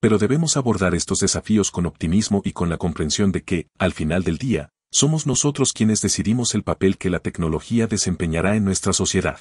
Pero 0.00 0.18
debemos 0.18 0.58
abordar 0.58 0.94
estos 0.94 1.20
desafíos 1.20 1.70
con 1.70 1.86
optimismo 1.86 2.42
y 2.44 2.52
con 2.52 2.68
la 2.68 2.76
comprensión 2.76 3.32
de 3.32 3.42
que, 3.42 3.68
al 3.78 3.94
final 3.94 4.22
del 4.22 4.36
día, 4.36 4.68
somos 4.92 5.26
nosotros 5.26 5.72
quienes 5.72 6.02
decidimos 6.02 6.54
el 6.54 6.62
papel 6.62 6.98
que 6.98 7.08
la 7.08 7.20
tecnología 7.20 7.86
desempeñará 7.86 8.54
en 8.54 8.66
nuestra 8.66 8.92
sociedad. 8.92 9.40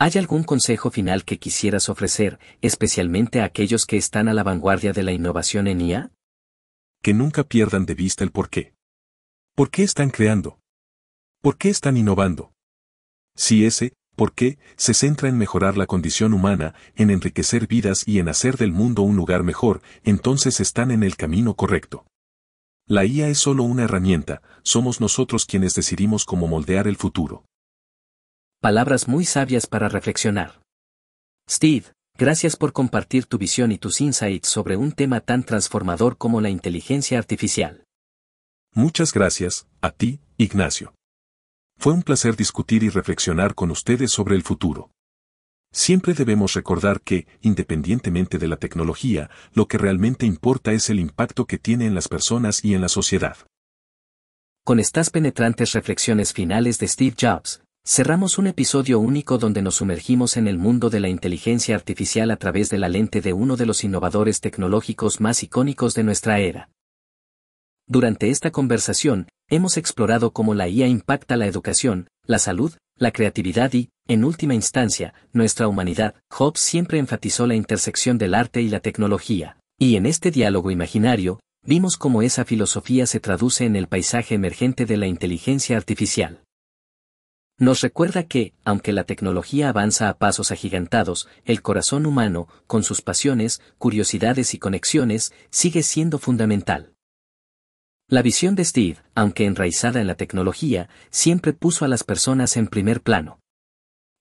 ¿Hay 0.00 0.12
algún 0.16 0.42
consejo 0.42 0.90
final 0.90 1.24
que 1.24 1.38
quisieras 1.38 1.88
ofrecer, 1.88 2.40
especialmente 2.60 3.40
a 3.40 3.44
aquellos 3.44 3.86
que 3.86 3.96
están 3.96 4.26
a 4.26 4.34
la 4.34 4.42
vanguardia 4.42 4.92
de 4.92 5.04
la 5.04 5.12
innovación 5.12 5.68
en 5.68 5.80
IA? 5.80 6.12
Que 7.00 7.14
nunca 7.14 7.44
pierdan 7.44 7.86
de 7.86 7.94
vista 7.94 8.24
el 8.24 8.32
por 8.32 8.50
qué. 8.50 8.74
¿Por 9.54 9.70
qué 9.70 9.84
están 9.84 10.10
creando? 10.10 10.58
¿Por 11.40 11.58
qué 11.58 11.68
están 11.68 11.96
innovando? 11.96 12.52
Si 13.36 13.64
ese, 13.64 13.92
por 14.16 14.32
qué, 14.32 14.58
se 14.76 14.94
centra 14.94 15.28
en 15.28 15.38
mejorar 15.38 15.76
la 15.76 15.86
condición 15.86 16.34
humana, 16.34 16.74
en 16.96 17.10
enriquecer 17.10 17.68
vidas 17.68 18.02
y 18.08 18.18
en 18.18 18.28
hacer 18.28 18.56
del 18.56 18.72
mundo 18.72 19.02
un 19.02 19.14
lugar 19.14 19.44
mejor, 19.44 19.80
entonces 20.02 20.58
están 20.58 20.90
en 20.90 21.04
el 21.04 21.16
camino 21.16 21.54
correcto. 21.54 22.04
La 22.88 23.04
IA 23.04 23.28
es 23.28 23.38
solo 23.38 23.62
una 23.62 23.84
herramienta, 23.84 24.42
somos 24.64 25.00
nosotros 25.00 25.46
quienes 25.46 25.74
decidimos 25.76 26.24
cómo 26.24 26.48
moldear 26.48 26.88
el 26.88 26.96
futuro 26.96 27.44
palabras 28.64 29.08
muy 29.08 29.26
sabias 29.26 29.66
para 29.66 29.90
reflexionar. 29.90 30.62
Steve, 31.46 31.92
gracias 32.16 32.56
por 32.56 32.72
compartir 32.72 33.26
tu 33.26 33.36
visión 33.36 33.72
y 33.72 33.76
tus 33.76 34.00
insights 34.00 34.48
sobre 34.48 34.78
un 34.78 34.92
tema 34.92 35.20
tan 35.20 35.44
transformador 35.44 36.16
como 36.16 36.40
la 36.40 36.48
inteligencia 36.48 37.18
artificial. 37.18 37.84
Muchas 38.72 39.12
gracias, 39.12 39.66
a 39.82 39.90
ti, 39.90 40.20
Ignacio. 40.38 40.94
Fue 41.78 41.92
un 41.92 42.02
placer 42.02 42.36
discutir 42.36 42.82
y 42.84 42.88
reflexionar 42.88 43.54
con 43.54 43.70
ustedes 43.70 44.10
sobre 44.10 44.34
el 44.34 44.42
futuro. 44.42 44.90
Siempre 45.70 46.14
debemos 46.14 46.54
recordar 46.54 47.02
que, 47.02 47.26
independientemente 47.42 48.38
de 48.38 48.48
la 48.48 48.56
tecnología, 48.56 49.28
lo 49.52 49.68
que 49.68 49.76
realmente 49.76 50.24
importa 50.24 50.72
es 50.72 50.88
el 50.88 51.00
impacto 51.00 51.44
que 51.44 51.58
tiene 51.58 51.84
en 51.84 51.94
las 51.94 52.08
personas 52.08 52.64
y 52.64 52.72
en 52.72 52.80
la 52.80 52.88
sociedad. 52.88 53.36
Con 54.64 54.80
estas 54.80 55.10
penetrantes 55.10 55.72
reflexiones 55.72 56.32
finales 56.32 56.78
de 56.78 56.88
Steve 56.88 57.14
Jobs, 57.20 57.63
Cerramos 57.86 58.38
un 58.38 58.46
episodio 58.46 58.98
único 58.98 59.36
donde 59.36 59.60
nos 59.60 59.74
sumergimos 59.74 60.38
en 60.38 60.48
el 60.48 60.56
mundo 60.56 60.88
de 60.88 61.00
la 61.00 61.10
inteligencia 61.10 61.74
artificial 61.74 62.30
a 62.30 62.36
través 62.38 62.70
de 62.70 62.78
la 62.78 62.88
lente 62.88 63.20
de 63.20 63.34
uno 63.34 63.56
de 63.56 63.66
los 63.66 63.84
innovadores 63.84 64.40
tecnológicos 64.40 65.20
más 65.20 65.42
icónicos 65.42 65.94
de 65.94 66.02
nuestra 66.02 66.40
era. 66.40 66.70
Durante 67.86 68.30
esta 68.30 68.50
conversación, 68.50 69.28
hemos 69.50 69.76
explorado 69.76 70.32
cómo 70.32 70.54
la 70.54 70.66
IA 70.66 70.86
impacta 70.86 71.36
la 71.36 71.46
educación, 71.46 72.08
la 72.24 72.38
salud, 72.38 72.72
la 72.96 73.10
creatividad 73.10 73.70
y, 73.74 73.90
en 74.08 74.24
última 74.24 74.54
instancia, 74.54 75.12
nuestra 75.34 75.68
humanidad. 75.68 76.14
Hobbes 76.30 76.60
siempre 76.60 76.98
enfatizó 76.98 77.46
la 77.46 77.54
intersección 77.54 78.16
del 78.16 78.34
arte 78.34 78.62
y 78.62 78.70
la 78.70 78.80
tecnología, 78.80 79.58
y 79.78 79.96
en 79.96 80.06
este 80.06 80.30
diálogo 80.30 80.70
imaginario, 80.70 81.38
vimos 81.66 81.98
cómo 81.98 82.22
esa 82.22 82.46
filosofía 82.46 83.04
se 83.04 83.20
traduce 83.20 83.66
en 83.66 83.76
el 83.76 83.88
paisaje 83.88 84.36
emergente 84.36 84.86
de 84.86 84.96
la 84.96 85.06
inteligencia 85.06 85.76
artificial. 85.76 86.43
Nos 87.56 87.82
recuerda 87.82 88.24
que, 88.24 88.52
aunque 88.64 88.92
la 88.92 89.04
tecnología 89.04 89.68
avanza 89.68 90.08
a 90.08 90.18
pasos 90.18 90.50
agigantados, 90.50 91.28
el 91.44 91.62
corazón 91.62 92.04
humano, 92.04 92.48
con 92.66 92.82
sus 92.82 93.00
pasiones, 93.00 93.62
curiosidades 93.78 94.54
y 94.54 94.58
conexiones, 94.58 95.32
sigue 95.50 95.84
siendo 95.84 96.18
fundamental. 96.18 96.94
La 98.08 98.22
visión 98.22 98.56
de 98.56 98.64
Steve, 98.64 98.96
aunque 99.14 99.46
enraizada 99.46 100.00
en 100.00 100.08
la 100.08 100.16
tecnología, 100.16 100.88
siempre 101.10 101.52
puso 101.52 101.84
a 101.84 101.88
las 101.88 102.02
personas 102.02 102.56
en 102.56 102.66
primer 102.66 103.02
plano. 103.02 103.38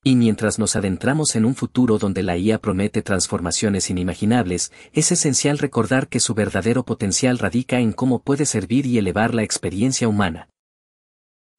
Y 0.03 0.15
mientras 0.15 0.59
nos 0.59 0.75
adentramos 0.75 1.35
en 1.35 1.45
un 1.45 1.55
futuro 1.55 1.97
donde 1.97 2.21
la 2.21 2.37
IA 2.37 2.59
promete 2.59 3.01
transformaciones 3.01 3.89
inimaginables, 3.89 4.71
es 4.91 5.11
esencial 5.11 5.57
recordar 5.57 6.07
que 6.07 6.19
su 6.19 6.35
verdadero 6.35 6.85
potencial 6.85 7.39
radica 7.39 7.79
en 7.79 7.93
cómo 7.93 8.21
puede 8.21 8.45
servir 8.45 8.85
y 8.85 8.99
elevar 8.99 9.33
la 9.33 9.43
experiencia 9.43 10.07
humana. 10.07 10.49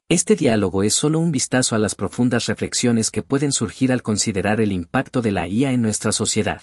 Este 0.07 0.35
diálogo 0.35 0.83
es 0.83 0.93
solo 0.93 1.17
un 1.17 1.31
vistazo 1.31 1.75
a 1.75 1.79
las 1.79 1.95
profundas 1.95 2.45
reflexiones 2.45 3.09
que 3.09 3.23
pueden 3.23 3.51
surgir 3.51 3.91
al 3.91 4.03
considerar 4.03 4.61
el 4.61 4.71
impacto 4.71 5.23
de 5.23 5.31
la 5.31 5.47
IA 5.47 5.71
en 5.71 5.81
nuestra 5.81 6.11
sociedad. 6.11 6.61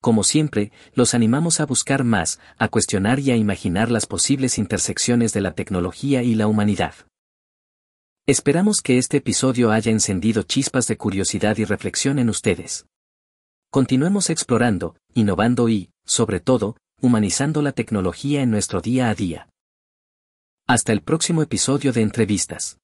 Como 0.00 0.24
siempre, 0.24 0.72
los 0.94 1.12
animamos 1.12 1.60
a 1.60 1.66
buscar 1.66 2.04
más, 2.04 2.40
a 2.56 2.68
cuestionar 2.68 3.20
y 3.20 3.32
a 3.32 3.36
imaginar 3.36 3.90
las 3.90 4.06
posibles 4.06 4.56
intersecciones 4.56 5.34
de 5.34 5.42
la 5.42 5.52
tecnología 5.52 6.22
y 6.22 6.34
la 6.34 6.46
humanidad. 6.46 6.94
Esperamos 8.26 8.80
que 8.80 8.96
este 8.96 9.18
episodio 9.18 9.70
haya 9.70 9.92
encendido 9.92 10.42
chispas 10.42 10.86
de 10.86 10.96
curiosidad 10.96 11.58
y 11.58 11.66
reflexión 11.66 12.18
en 12.18 12.30
ustedes. 12.30 12.86
Continuemos 13.70 14.30
explorando, 14.30 14.96
innovando 15.12 15.68
y, 15.68 15.90
sobre 16.06 16.40
todo, 16.40 16.78
humanizando 17.02 17.60
la 17.60 17.72
tecnología 17.72 18.40
en 18.40 18.50
nuestro 18.50 18.80
día 18.80 19.10
a 19.10 19.14
día. 19.14 19.50
Hasta 20.70 20.92
el 20.92 21.00
próximo 21.00 21.40
episodio 21.40 21.94
de 21.94 22.02
Entrevistas. 22.02 22.78